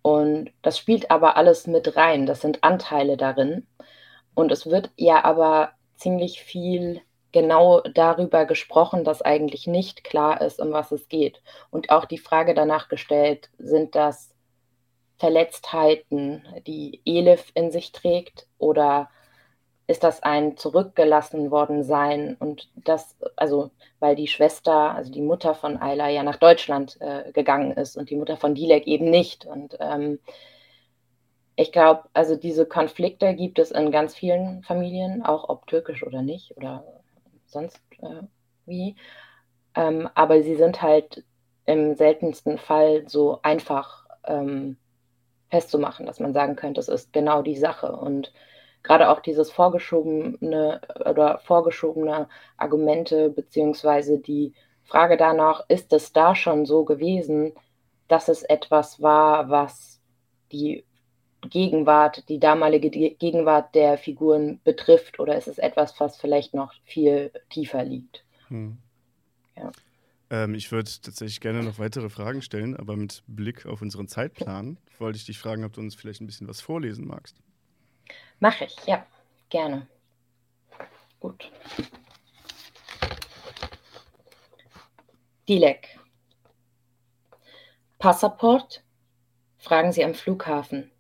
und 0.03 0.51
das 0.63 0.79
spielt 0.79 1.11
aber 1.11 1.37
alles 1.37 1.67
mit 1.67 1.97
rein. 1.97 2.27
Das 2.27 2.41
sind 2.41 2.65
Anteile 2.65 3.17
darin. 3.17 3.67
Und 4.35 4.51
es 4.51 4.67
wird 4.67 4.91
ja 4.97 5.25
aber 5.25 5.73
ziemlich 5.97 6.43
viel 6.43 7.01
genau 7.31 7.81
darüber 7.81 8.45
gesprochen, 8.45 9.05
dass 9.05 9.23
eigentlich 9.23 9.67
nicht 9.67 10.05
klar 10.05 10.41
ist, 10.41 10.61
um 10.61 10.73
was 10.73 10.93
es 10.93 11.09
geht. 11.09 11.43
Und 11.71 11.91
auch 11.91 12.05
die 12.05 12.19
Frage 12.19 12.55
danach 12.55 12.89
gestellt, 12.89 13.51
sind 13.59 13.95
das 13.95 14.35
Verletztheiten, 15.19 16.45
die 16.67 17.01
Elif 17.05 17.53
in 17.55 17.71
sich 17.71 17.93
trägt 17.93 18.49
oder 18.59 19.09
ist 19.87 20.05
das 20.05 20.23
ein 20.23 20.57
zurückgelassen 20.57 21.51
worden 21.51 21.83
sein 21.83 22.37
und 22.39 22.69
das, 22.77 23.17
also 23.37 23.71
weil 24.01 24.15
die 24.17 24.29
Schwester, 24.29 24.95
also 24.95 25.11
die 25.11 25.21
Mutter 25.21 25.55
von 25.55 25.77
Ayla 25.77 26.09
ja 26.09 26.23
nach 26.23 26.37
Deutschland 26.37 27.01
äh, 27.01 27.33
gegangen 27.33 27.73
ist 27.73 27.97
und 27.97 28.11
die 28.11 28.17
Mutter 28.17 28.37
von 28.37 28.55
Dilek 28.55 28.87
eben 28.87 29.11
nicht. 29.11 29.45
Und 29.45 29.77
ähm, 29.81 30.19
ich 31.57 31.73
glaube, 31.73 32.05
also 32.13 32.37
diese 32.37 32.65
Konflikte 32.65 33.35
gibt 33.35 33.59
es 33.59 33.71
in 33.71 33.91
ganz 33.91 34.15
vielen 34.15 34.63
Familien, 34.63 35.25
auch 35.25 35.49
ob 35.49 35.67
türkisch 35.67 36.03
oder 36.05 36.23
nicht 36.23 36.57
oder 36.57 36.85
sonst 37.47 37.81
äh, 38.01 38.23
wie. 38.67 38.97
Ähm, 39.75 40.09
aber 40.15 40.43
sie 40.43 40.57
sind 40.57 40.81
halt 40.81 41.25
im 41.67 41.95
seltensten 41.95 42.59
Fall 42.59 43.09
so 43.09 43.41
einfach 43.43 44.07
ähm, 44.25 44.77
festzumachen, 45.51 46.07
dass 46.07 46.21
man 46.21 46.33
sagen 46.33 46.57
könnte, 46.57 46.81
es 46.81 46.89
ist 46.89 47.13
genau 47.13 47.43
die 47.43 47.57
Sache. 47.57 47.93
Und 47.93 48.33
gerade 48.83 49.09
auch 49.11 49.21
dieses 49.21 49.51
vorgeschobene 49.51 50.81
oder 51.05 51.39
vorgeschobene 51.39 52.29
Argumente 52.57 53.31
beziehungsweise 53.31 54.19
die 54.19 54.55
Frage 54.85 55.17
danach, 55.17 55.65
ist 55.69 55.93
es 55.93 56.13
da 56.13 56.35
schon 56.35 56.67
so 56.67 56.85
gewesen, 56.85 57.53
dass 58.09 58.29
es 58.29 58.43
etwas 58.43 59.01
war, 59.01 59.49
was 59.49 60.01
die 60.51 60.85
Gegenwart, 61.49 62.29
die 62.29 62.39
damalige 62.39 62.91
Gegenwart 62.91 63.75
der 63.75 63.99
Figuren 63.99 64.61
betrifft, 64.65 65.19
oder 65.19 65.37
ist 65.37 65.49
es 65.49 65.59
etwas, 65.59 65.99
was 65.99 66.17
vielleicht 66.17 66.55
noch 66.55 66.73
viel 66.85 67.33
tiefer 67.51 67.85
liegt? 67.85 68.25
Hm. 68.49 68.79
Ja. 69.57 69.73
Ähm, 70.31 70.55
ich 70.55 70.71
würde 70.71 70.91
tatsächlich 71.03 71.41
gerne 71.41 71.63
noch 71.63 71.79
weitere 71.79 72.11
Fragen 72.11 72.43
stellen, 72.43 72.77
aber 72.77 72.97
mit 72.97 73.23
Blick 73.27 73.67
auf 73.67 73.83
unseren 73.83 74.09
Zeitplan 74.09 74.79
wollte 74.99 75.19
ich 75.19 75.27
dich 75.27 75.39
fragen, 75.39 75.65
ob 75.65 75.73
du 75.73 75.81
uns 75.81 75.95
vielleicht 75.95 76.21
ein 76.21 76.27
bisschen 76.27 76.49
was 76.49 76.61
vorlesen 76.61 77.07
magst. 77.07 77.37
Mache 78.43 78.65
ich, 78.65 78.77
ja, 78.87 79.07
gerne. 79.51 79.87
Gut. 81.21 81.53
Dilek. 85.49 86.01
Passaport? 88.01 88.83
Fragen 89.59 89.93
Sie 89.93 90.05
am 90.05 90.15
Flughafen. 90.15 90.91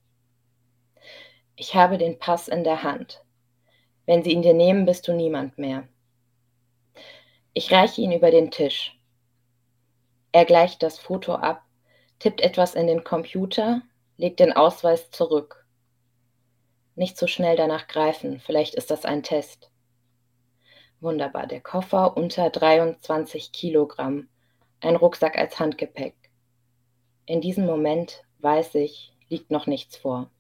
Ich 1.57 1.75
habe 1.75 1.99
den 1.99 2.21
Pass 2.21 2.47
in 2.47 2.63
der 2.63 2.85
Hand. 2.85 3.25
Wenn 4.07 4.23
sie 4.23 4.31
ihn 4.31 4.43
dir 4.43 4.55
nehmen, 4.55 4.87
bist 4.87 5.09
du 5.09 5.13
niemand 5.13 5.59
mehr. 5.59 5.89
Ich 7.55 7.73
reiche 7.73 8.03
ihn 8.03 8.13
über 8.13 8.31
den 8.31 8.53
Tisch. 8.53 8.97
Er 10.31 10.45
gleicht 10.45 10.85
das 10.85 11.01
Foto 11.01 11.35
ab, 11.35 11.65
tippt 12.21 12.41
etwas 12.41 12.77
in 12.77 12.87
den 12.87 13.03
Computer, 13.03 13.83
legt 14.17 14.39
den 14.39 14.53
Ausweis 14.53 15.11
zurück. 15.11 15.62
Nicht 16.95 17.17
so 17.17 17.27
schnell 17.27 17.57
danach 17.57 17.87
greifen, 17.87 18.39
vielleicht 18.39 18.75
ist 18.75 18.91
das 18.91 19.05
ein 19.05 19.23
Test. 19.23 19.71
Wunderbar, 21.01 21.47
der 21.47 21.61
Koffer 21.61 22.17
unter 22.17 22.51
23 22.51 23.51
Kilogramm, 23.51 24.29
ein 24.81 24.97
Rucksack 24.97 25.37
als 25.39 25.59
Handgepäck. 25.59 26.15
In 27.27 27.41
diesem 27.41 27.67
Moment, 27.67 28.25
weiß 28.41 28.75
ich, 28.75 29.15
liegt 29.29 29.51
noch 29.51 29.67
nichts 29.67 29.97
vor. 29.97 30.31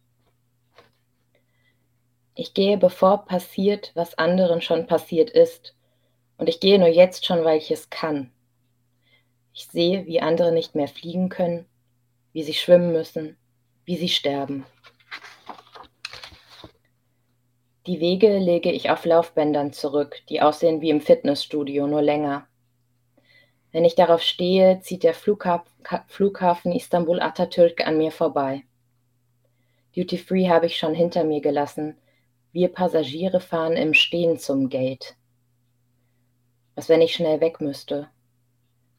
Ich 2.34 2.54
gehe, 2.54 2.76
bevor 2.78 3.24
passiert, 3.24 3.92
was 3.94 4.18
anderen 4.18 4.62
schon 4.62 4.86
passiert 4.86 5.30
ist, 5.30 5.74
und 6.38 6.48
ich 6.48 6.60
gehe 6.60 6.78
nur 6.78 6.88
jetzt 6.88 7.24
schon, 7.24 7.44
weil 7.44 7.58
ich 7.58 7.70
es 7.70 7.88
kann. 7.88 8.32
Ich 9.54 9.66
sehe, 9.66 10.06
wie 10.06 10.20
andere 10.20 10.52
nicht 10.52 10.74
mehr 10.74 10.88
fliegen 10.88 11.28
können, 11.28 11.66
wie 12.32 12.42
sie 12.42 12.54
schwimmen 12.54 12.92
müssen, 12.92 13.36
wie 13.84 13.96
sie 13.96 14.08
sterben. 14.08 14.64
Die 17.86 17.98
Wege 17.98 18.38
lege 18.38 18.70
ich 18.70 18.90
auf 18.90 19.04
Laufbändern 19.04 19.72
zurück, 19.72 20.22
die 20.28 20.40
aussehen 20.40 20.80
wie 20.80 20.90
im 20.90 21.00
Fitnessstudio, 21.00 21.88
nur 21.88 22.00
länger. 22.02 22.46
Wenn 23.72 23.84
ich 23.84 23.96
darauf 23.96 24.22
stehe, 24.22 24.80
zieht 24.80 25.02
der 25.02 25.14
Flughaf 25.14 25.62
Flughafen 26.06 26.70
Istanbul 26.70 27.20
Atatürk 27.20 27.84
an 27.84 27.98
mir 27.98 28.12
vorbei. 28.12 28.62
Duty 29.96 30.16
Free 30.16 30.48
habe 30.48 30.66
ich 30.66 30.78
schon 30.78 30.94
hinter 30.94 31.24
mir 31.24 31.40
gelassen. 31.40 31.96
Wir 32.52 32.68
Passagiere 32.68 33.40
fahren 33.40 33.72
im 33.72 33.94
Stehen 33.94 34.38
zum 34.38 34.68
Gate. 34.68 35.16
Was, 36.76 36.88
wenn 36.88 37.00
ich 37.00 37.14
schnell 37.14 37.40
weg 37.40 37.60
müsste? 37.60 38.08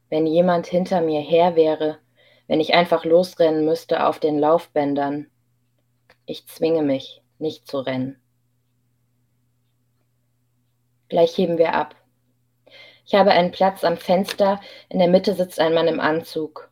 Wenn 0.09 0.27
jemand 0.27 0.67
hinter 0.67 0.99
mir 0.99 1.21
her 1.21 1.55
wäre, 1.55 1.99
wenn 2.47 2.59
ich 2.59 2.73
einfach 2.73 3.05
losrennen 3.05 3.63
müsste 3.63 4.05
auf 4.05 4.19
den 4.19 4.39
Laufbändern. 4.39 5.27
Ich 6.25 6.47
zwinge 6.47 6.81
mich, 6.81 7.21
nicht 7.39 7.65
zu 7.67 7.79
rennen. 7.79 8.22
Gleich 11.13 11.37
heben 11.37 11.59
wir 11.59 11.75
ab. 11.75 11.93
Ich 13.05 13.13
habe 13.13 13.29
einen 13.29 13.51
Platz 13.51 13.83
am 13.83 13.97
Fenster, 13.97 14.59
in 14.89 14.97
der 14.97 15.07
Mitte 15.07 15.35
sitzt 15.35 15.59
ein 15.59 15.75
Mann 15.75 15.87
im 15.87 15.99
Anzug. 15.99 16.71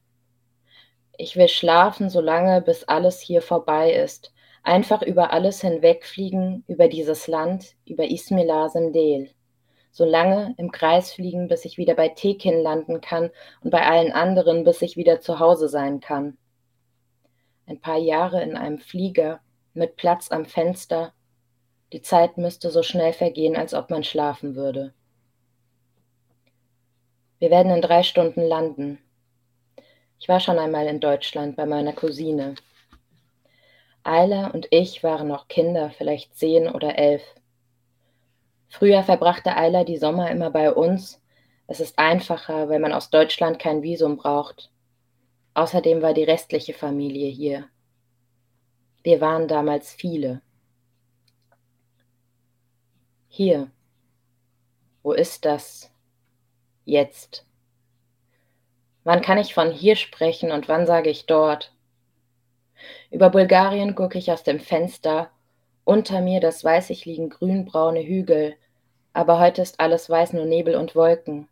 Ich 1.16 1.36
will 1.36 1.48
schlafen, 1.48 2.10
solange 2.10 2.60
bis 2.64 2.84
alles 2.86 3.22
hier 3.22 3.44
vorbei 3.44 3.94
ist. 3.94 4.34
Einfach 4.64 5.04
über 5.04 5.32
alles 5.32 5.62
hinwegfliegen, 5.62 6.64
über 6.68 6.88
dieses 6.88 7.28
Land, 7.28 7.76
über 7.86 8.10
Ismila 8.10 8.68
Sendel. 8.70 9.30
So 9.92 10.06
lange 10.06 10.56
im 10.58 10.72
Kreis 10.72 11.14
fliegen, 11.14 11.48
bis 11.48 11.64
ich 11.64 11.78
wieder 11.78 11.94
bei 11.94 12.08
Tekin 12.08 12.64
landen 12.64 13.00
kann 13.00 13.30
und 13.64 13.70
bei 13.70 13.86
allen 13.86 14.12
anderen, 14.12 14.64
bis 14.64 14.82
ich 14.82 14.98
wieder 14.98 15.20
zu 15.20 15.38
Hause 15.38 15.70
sein 15.70 16.00
kann. 16.00 16.36
Ein 17.68 17.80
paar 17.80 18.00
Jahre 18.00 18.42
in 18.42 18.58
einem 18.58 18.80
Flieger, 18.80 19.40
mit 19.76 19.98
Platz 19.98 20.32
am 20.32 20.46
Fenster. 20.46 21.14
Die 21.94 22.02
Zeit 22.02 22.38
müsste 22.38 22.72
so 22.72 22.84
schnell 22.84 23.12
vergehen, 23.14 23.56
als 23.58 23.74
ob 23.74 23.90
man 23.90 24.04
schlafen 24.04 24.56
würde. 24.56 24.94
Wir 27.40 27.50
werden 27.50 27.72
in 27.74 27.82
drei 27.82 28.04
Stunden 28.04 28.42
landen. 28.42 29.00
Ich 30.20 30.30
war 30.30 30.40
schon 30.40 30.60
einmal 30.60 30.88
in 30.88 31.00
Deutschland 31.00 31.56
bei 31.56 31.66
meiner 31.66 31.94
Cousine. 31.94 32.56
Ayla 34.04 34.48
und 34.48 34.68
ich 34.72 35.04
waren 35.04 35.28
noch 35.28 35.48
Kinder, 35.48 35.92
vielleicht 35.98 36.36
zehn 36.38 36.70
oder 36.70 36.98
elf. 36.98 37.24
Früher 38.70 39.04
verbrachte 39.04 39.56
Ayla 39.56 39.84
die 39.84 39.98
Sommer 39.98 40.32
immer 40.32 40.50
bei 40.50 40.72
uns. 40.72 41.22
Es 41.68 41.80
ist 41.80 42.00
einfacher, 42.00 42.70
weil 42.70 42.80
man 42.80 42.94
aus 42.94 43.10
Deutschland 43.10 43.60
kein 43.60 43.84
Visum 43.84 44.18
braucht. 44.18 44.72
Außerdem 45.54 46.02
war 46.02 46.14
die 46.14 46.24
restliche 46.24 46.74
Familie 46.74 47.30
hier. 47.30 47.68
Wir 49.04 49.20
waren 49.20 49.48
damals 49.48 49.92
viele. 49.92 50.42
Hier. 53.34 53.72
Wo 55.04 55.14
ist 55.14 55.46
das? 55.46 55.90
jetzt. 56.84 57.46
Wann 59.06 59.22
kann 59.22 59.38
ich 59.38 59.54
von 59.54 59.72
hier 59.72 59.96
sprechen 59.96 60.52
und 60.52 60.68
wann 60.68 60.86
sage 60.86 61.10
ich 61.10 61.26
dort? 61.26 61.74
Über 63.10 63.30
Bulgarien 63.30 63.96
gucke 63.96 64.18
ich 64.18 64.34
aus 64.34 64.44
dem 64.44 64.60
Fenster. 64.60 65.32
Unter 65.86 66.20
mir, 66.20 66.42
das 66.42 66.62
weiß 66.62 66.90
ich, 66.90 67.06
liegen 67.06 67.30
grünbraune 67.30 68.04
Hügel. 68.04 68.56
Aber 69.14 69.40
heute 69.40 69.62
ist 69.62 69.80
alles 69.80 70.10
weiß, 70.10 70.34
nur 70.34 70.46
Nebel 70.46 70.76
und 70.76 70.94
Wolken. 70.94 71.48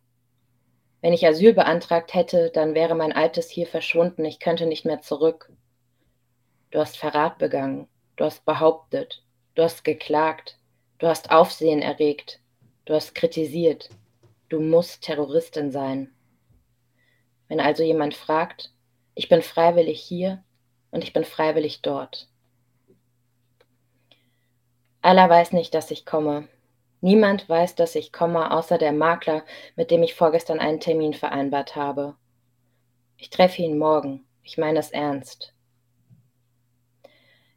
Wenn 1.00 1.14
ich 1.14 1.26
Asyl 1.26 1.54
beantragt 1.54 2.12
hätte, 2.12 2.50
dann 2.50 2.74
wäre 2.74 2.94
mein 2.94 3.12
altes 3.12 3.48
hier 3.48 3.66
verschwunden. 3.66 4.26
Ich 4.26 4.38
könnte 4.38 4.66
nicht 4.66 4.84
mehr 4.84 5.00
zurück. 5.00 5.50
Du 6.70 6.78
hast 6.78 6.98
Verrat 6.98 7.38
begangen. 7.38 7.88
Du 8.16 8.24
hast 8.24 8.44
behauptet. 8.44 9.24
Du 9.54 9.62
hast 9.62 9.82
geklagt. 9.82 10.59
Du 11.00 11.06
hast 11.06 11.30
Aufsehen 11.30 11.80
erregt. 11.80 12.40
Du 12.84 12.92
hast 12.94 13.14
kritisiert. 13.14 13.88
Du 14.50 14.60
musst 14.60 15.02
Terroristin 15.02 15.70
sein. 15.70 16.12
Wenn 17.48 17.58
also 17.58 17.82
jemand 17.82 18.14
fragt, 18.14 18.70
ich 19.14 19.30
bin 19.30 19.40
freiwillig 19.40 19.98
hier 20.02 20.44
und 20.90 21.02
ich 21.02 21.14
bin 21.14 21.24
freiwillig 21.24 21.80
dort. 21.80 22.28
Allah 25.00 25.30
weiß 25.30 25.52
nicht, 25.52 25.74
dass 25.74 25.90
ich 25.90 26.04
komme. 26.04 26.48
Niemand 27.00 27.48
weiß, 27.48 27.76
dass 27.76 27.94
ich 27.94 28.12
komme, 28.12 28.50
außer 28.50 28.76
der 28.76 28.92
Makler, 28.92 29.42
mit 29.76 29.90
dem 29.90 30.02
ich 30.02 30.14
vorgestern 30.14 30.60
einen 30.60 30.80
Termin 30.80 31.14
vereinbart 31.14 31.76
habe. 31.76 32.14
Ich 33.16 33.30
treffe 33.30 33.62
ihn 33.62 33.78
morgen. 33.78 34.26
Ich 34.42 34.58
meine 34.58 34.80
es 34.80 34.90
ernst. 34.90 35.54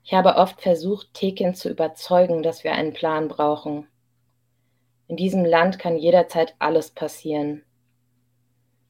Ich 0.06 0.14
habe 0.14 0.36
oft 0.36 0.62
versucht, 0.62 1.14
Tekin 1.14 1.56
zu 1.56 1.70
überzeugen, 1.70 2.44
dass 2.44 2.66
wir 2.66 2.74
einen 2.74 2.92
Plan 2.92 3.30
brauchen. 3.30 3.88
In 5.08 5.16
diesem 5.16 5.46
Land 5.46 5.80
kann 5.80 5.98
jederzeit 5.98 6.56
alles 6.60 6.92
passieren. 6.92 7.64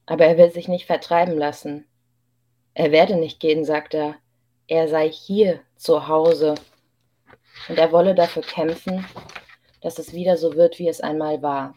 Aber 0.06 0.26
er 0.26 0.36
will 0.38 0.50
sich 0.50 0.66
nicht 0.66 0.86
vertreiben 0.86 1.38
lassen. 1.38 1.86
Er 2.74 2.90
werde 2.90 3.16
nicht 3.16 3.38
gehen, 3.38 3.64
sagt 3.64 3.94
er. 3.94 4.16
Er 4.66 4.88
sei 4.88 5.08
hier 5.08 5.60
zu 5.76 6.08
Hause. 6.08 6.56
Und 7.68 7.78
er 7.78 7.92
wolle 7.92 8.16
dafür 8.16 8.42
kämpfen, 8.42 9.06
dass 9.80 10.00
es 10.00 10.12
wieder 10.12 10.36
so 10.36 10.54
wird, 10.54 10.80
wie 10.80 10.88
es 10.88 11.00
einmal 11.00 11.42
war. 11.42 11.76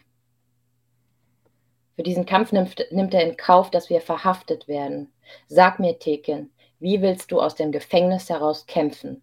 Für 1.94 2.02
diesen 2.02 2.26
Kampf 2.26 2.50
nimmt, 2.50 2.84
nimmt 2.90 3.14
er 3.14 3.22
in 3.22 3.36
Kauf, 3.36 3.70
dass 3.70 3.88
wir 3.88 4.00
verhaftet 4.00 4.66
werden. 4.66 5.12
Sag 5.46 5.78
mir, 5.78 5.98
Tekin, 5.98 6.50
wie 6.80 7.02
willst 7.02 7.30
du 7.30 7.40
aus 7.40 7.54
dem 7.54 7.70
Gefängnis 7.70 8.28
heraus 8.28 8.66
kämpfen? 8.66 9.22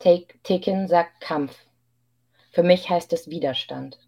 Tekin 0.00 0.86
sagt 0.86 1.20
Kampf. 1.20 1.58
Für 2.52 2.62
mich 2.62 2.88
heißt 2.88 3.12
es 3.12 3.30
Widerstand. 3.30 3.98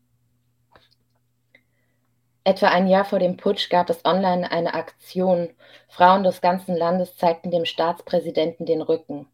Etwa 2.45 2.69
ein 2.69 2.87
Jahr 2.87 3.05
vor 3.05 3.19
dem 3.19 3.37
Putsch 3.37 3.69
gab 3.71 3.91
es 3.91 4.05
online 4.05 4.53
eine 4.53 4.75
Aktion. 4.75 5.51
Frauen 5.89 6.23
des 6.23 6.41
ganzen 6.41 6.77
Landes 6.77 7.17
zeigten 7.17 7.51
dem 7.51 7.65
Staatspräsidenten 7.65 8.67
den 8.67 8.83
Rücken. 8.83 9.27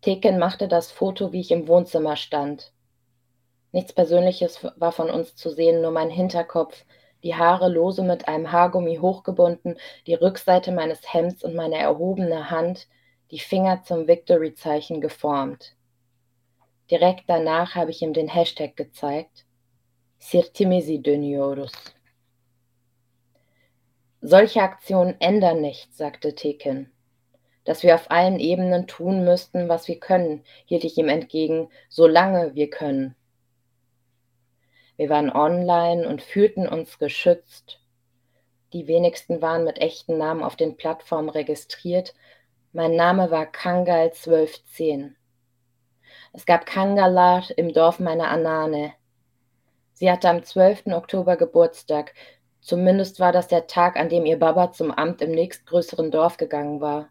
Teken 0.00 0.38
machte 0.38 0.66
das 0.66 0.90
Foto, 0.90 1.30
wie 1.32 1.40
ich 1.40 1.50
im 1.50 1.68
Wohnzimmer 1.68 2.16
stand. 2.16 2.72
Nichts 3.70 3.92
Persönliches 3.92 4.64
war 4.76 4.92
von 4.92 5.10
uns 5.10 5.36
zu 5.36 5.50
sehen, 5.50 5.82
nur 5.82 5.90
mein 5.90 6.08
Hinterkopf, 6.08 6.86
die 7.22 7.34
Haare 7.34 7.68
lose 7.68 8.02
mit 8.02 8.28
einem 8.28 8.50
Haargummi 8.50 8.96
hochgebunden, 8.96 9.76
die 10.06 10.14
Rückseite 10.14 10.72
meines 10.72 11.12
Hemds 11.12 11.44
und 11.44 11.54
meine 11.54 11.76
erhobene 11.76 12.50
Hand, 12.50 12.88
die 13.30 13.38
Finger 13.38 13.82
zum 13.82 14.08
Victory-Zeichen 14.08 15.00
geformt. 15.00 15.76
Direkt 16.90 17.24
danach 17.28 17.74
habe 17.74 17.90
ich 17.90 18.02
ihm 18.02 18.12
den 18.12 18.28
Hashtag 18.28 18.76
gezeigt. 18.76 19.44
Sirtimisi 20.18 21.00
dönüyoruz. 21.00 21.72
Solche 24.20 24.60
Aktionen 24.60 25.16
ändern 25.20 25.60
nichts, 25.60 25.96
sagte 25.96 26.34
Tekin. 26.34 26.90
Dass 27.64 27.82
wir 27.82 27.94
auf 27.94 28.10
allen 28.10 28.38
Ebenen 28.38 28.86
tun 28.86 29.24
müssten, 29.24 29.68
was 29.68 29.88
wir 29.88 29.98
können, 29.98 30.44
hielt 30.66 30.84
ich 30.84 30.98
ihm 30.98 31.08
entgegen, 31.08 31.70
solange 31.88 32.54
wir 32.54 32.68
können. 32.68 33.14
Wir 34.96 35.08
waren 35.08 35.30
online 35.30 36.06
und 36.06 36.20
fühlten 36.20 36.68
uns 36.68 36.98
geschützt. 36.98 37.80
Die 38.74 38.86
wenigsten 38.86 39.40
waren 39.40 39.64
mit 39.64 39.78
echten 39.78 40.18
Namen 40.18 40.42
auf 40.42 40.56
den 40.56 40.76
Plattformen 40.76 41.30
registriert. 41.30 42.14
Mein 42.72 42.94
Name 42.94 43.32
war 43.32 43.46
Kangal 43.46 44.12
1210. 44.12 45.16
Es 46.32 46.46
gab 46.46 46.66
Kangalar 46.66 47.42
im 47.56 47.72
Dorf 47.72 47.98
meiner 47.98 48.28
Anane. 48.28 48.92
Sie 49.92 50.08
hatte 50.08 50.28
am 50.28 50.44
12. 50.44 50.86
Oktober 50.86 51.36
Geburtstag. 51.36 52.14
Zumindest 52.60 53.18
war 53.18 53.32
das 53.32 53.48
der 53.48 53.66
Tag, 53.66 53.96
an 53.96 54.08
dem 54.08 54.24
ihr 54.24 54.38
Baba 54.38 54.70
zum 54.70 54.92
Amt 54.92 55.20
im 55.20 55.32
nächstgrößeren 55.32 56.12
Dorf 56.12 56.36
gegangen 56.36 56.80
war. 56.80 57.08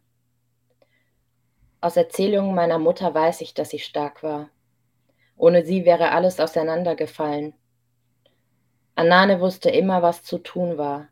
Aus 1.81 1.97
Erzählungen 1.97 2.55
meiner 2.55 2.79
Mutter 2.79 3.13
weiß 3.13 3.41
ich, 3.41 3.53
dass 3.53 3.71
sie 3.71 3.79
stark 3.79 4.23
war. 4.23 4.49
Ohne 5.35 5.65
sie 5.65 5.83
wäre 5.83 6.11
alles 6.11 6.39
auseinandergefallen. 6.39 7.53
Anane 8.95 9.41
wusste 9.41 9.69
immer, 9.69 10.01
was 10.01 10.23
zu 10.23 10.37
tun 10.37 10.77
war. 10.77 11.09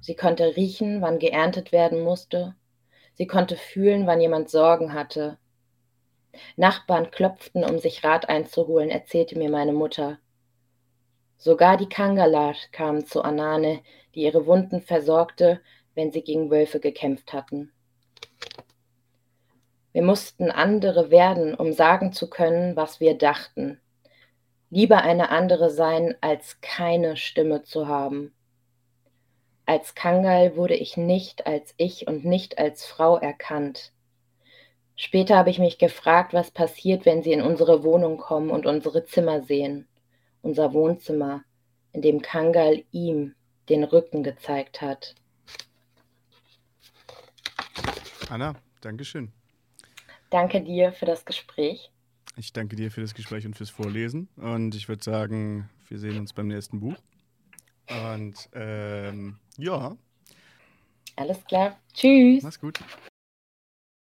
Sie 0.00 0.16
konnte 0.16 0.56
riechen, 0.56 1.02
wann 1.02 1.20
geerntet 1.20 1.70
werden 1.70 2.00
musste. 2.00 2.56
Sie 3.20 3.26
konnte 3.26 3.58
fühlen, 3.58 4.06
wann 4.06 4.22
jemand 4.22 4.48
Sorgen 4.48 4.94
hatte. 4.94 5.36
Nachbarn 6.56 7.10
klopften, 7.10 7.66
um 7.66 7.78
sich 7.78 8.02
Rat 8.02 8.30
einzuholen, 8.30 8.88
erzählte 8.88 9.36
mir 9.36 9.50
meine 9.50 9.74
Mutter. 9.74 10.18
Sogar 11.36 11.76
die 11.76 11.90
Kangalar 11.90 12.54
kamen 12.72 13.04
zu 13.04 13.20
Anane, 13.20 13.82
die 14.14 14.22
ihre 14.22 14.46
Wunden 14.46 14.80
versorgte, 14.80 15.60
wenn 15.94 16.12
sie 16.12 16.22
gegen 16.22 16.50
Wölfe 16.50 16.80
gekämpft 16.80 17.34
hatten. 17.34 17.70
Wir 19.92 20.02
mussten 20.02 20.50
andere 20.50 21.10
werden, 21.10 21.54
um 21.54 21.74
sagen 21.74 22.14
zu 22.14 22.30
können, 22.30 22.74
was 22.74 23.00
wir 23.00 23.18
dachten. 23.18 23.82
Lieber 24.70 25.02
eine 25.02 25.28
andere 25.28 25.68
sein, 25.68 26.14
als 26.22 26.62
keine 26.62 27.18
Stimme 27.18 27.64
zu 27.64 27.86
haben. 27.86 28.32
Als 29.70 29.94
Kangal 29.94 30.56
wurde 30.56 30.74
ich 30.74 30.96
nicht 30.96 31.46
als 31.46 31.74
ich 31.76 32.08
und 32.08 32.24
nicht 32.24 32.58
als 32.58 32.84
Frau 32.84 33.18
erkannt. 33.18 33.92
Später 34.96 35.36
habe 35.36 35.50
ich 35.50 35.60
mich 35.60 35.78
gefragt, 35.78 36.34
was 36.34 36.50
passiert, 36.50 37.06
wenn 37.06 37.22
sie 37.22 37.30
in 37.30 37.40
unsere 37.40 37.84
Wohnung 37.84 38.18
kommen 38.18 38.50
und 38.50 38.66
unsere 38.66 39.04
Zimmer 39.04 39.42
sehen. 39.42 39.86
Unser 40.42 40.72
Wohnzimmer, 40.72 41.44
in 41.92 42.02
dem 42.02 42.20
Kangal 42.20 42.82
ihm 42.90 43.36
den 43.68 43.84
Rücken 43.84 44.24
gezeigt 44.24 44.80
hat. 44.80 45.14
Anna, 48.28 48.56
Dankeschön. 48.80 49.30
Danke 50.30 50.62
dir 50.62 50.90
für 50.90 51.06
das 51.06 51.24
Gespräch. 51.24 51.92
Ich 52.36 52.52
danke 52.52 52.74
dir 52.74 52.90
für 52.90 53.02
das 53.02 53.14
Gespräch 53.14 53.46
und 53.46 53.54
fürs 53.54 53.70
Vorlesen. 53.70 54.28
Und 54.34 54.74
ich 54.74 54.88
würde 54.88 55.04
sagen, 55.04 55.70
wir 55.86 56.00
sehen 56.00 56.18
uns 56.18 56.32
beim 56.32 56.48
nächsten 56.48 56.80
Buch. 56.80 56.96
Und 57.90 58.48
ähm, 58.54 59.38
ja. 59.56 59.96
Alles 61.16 61.44
klar. 61.44 61.76
Tschüss. 61.92 62.42
Mach's 62.42 62.60
gut. 62.60 62.78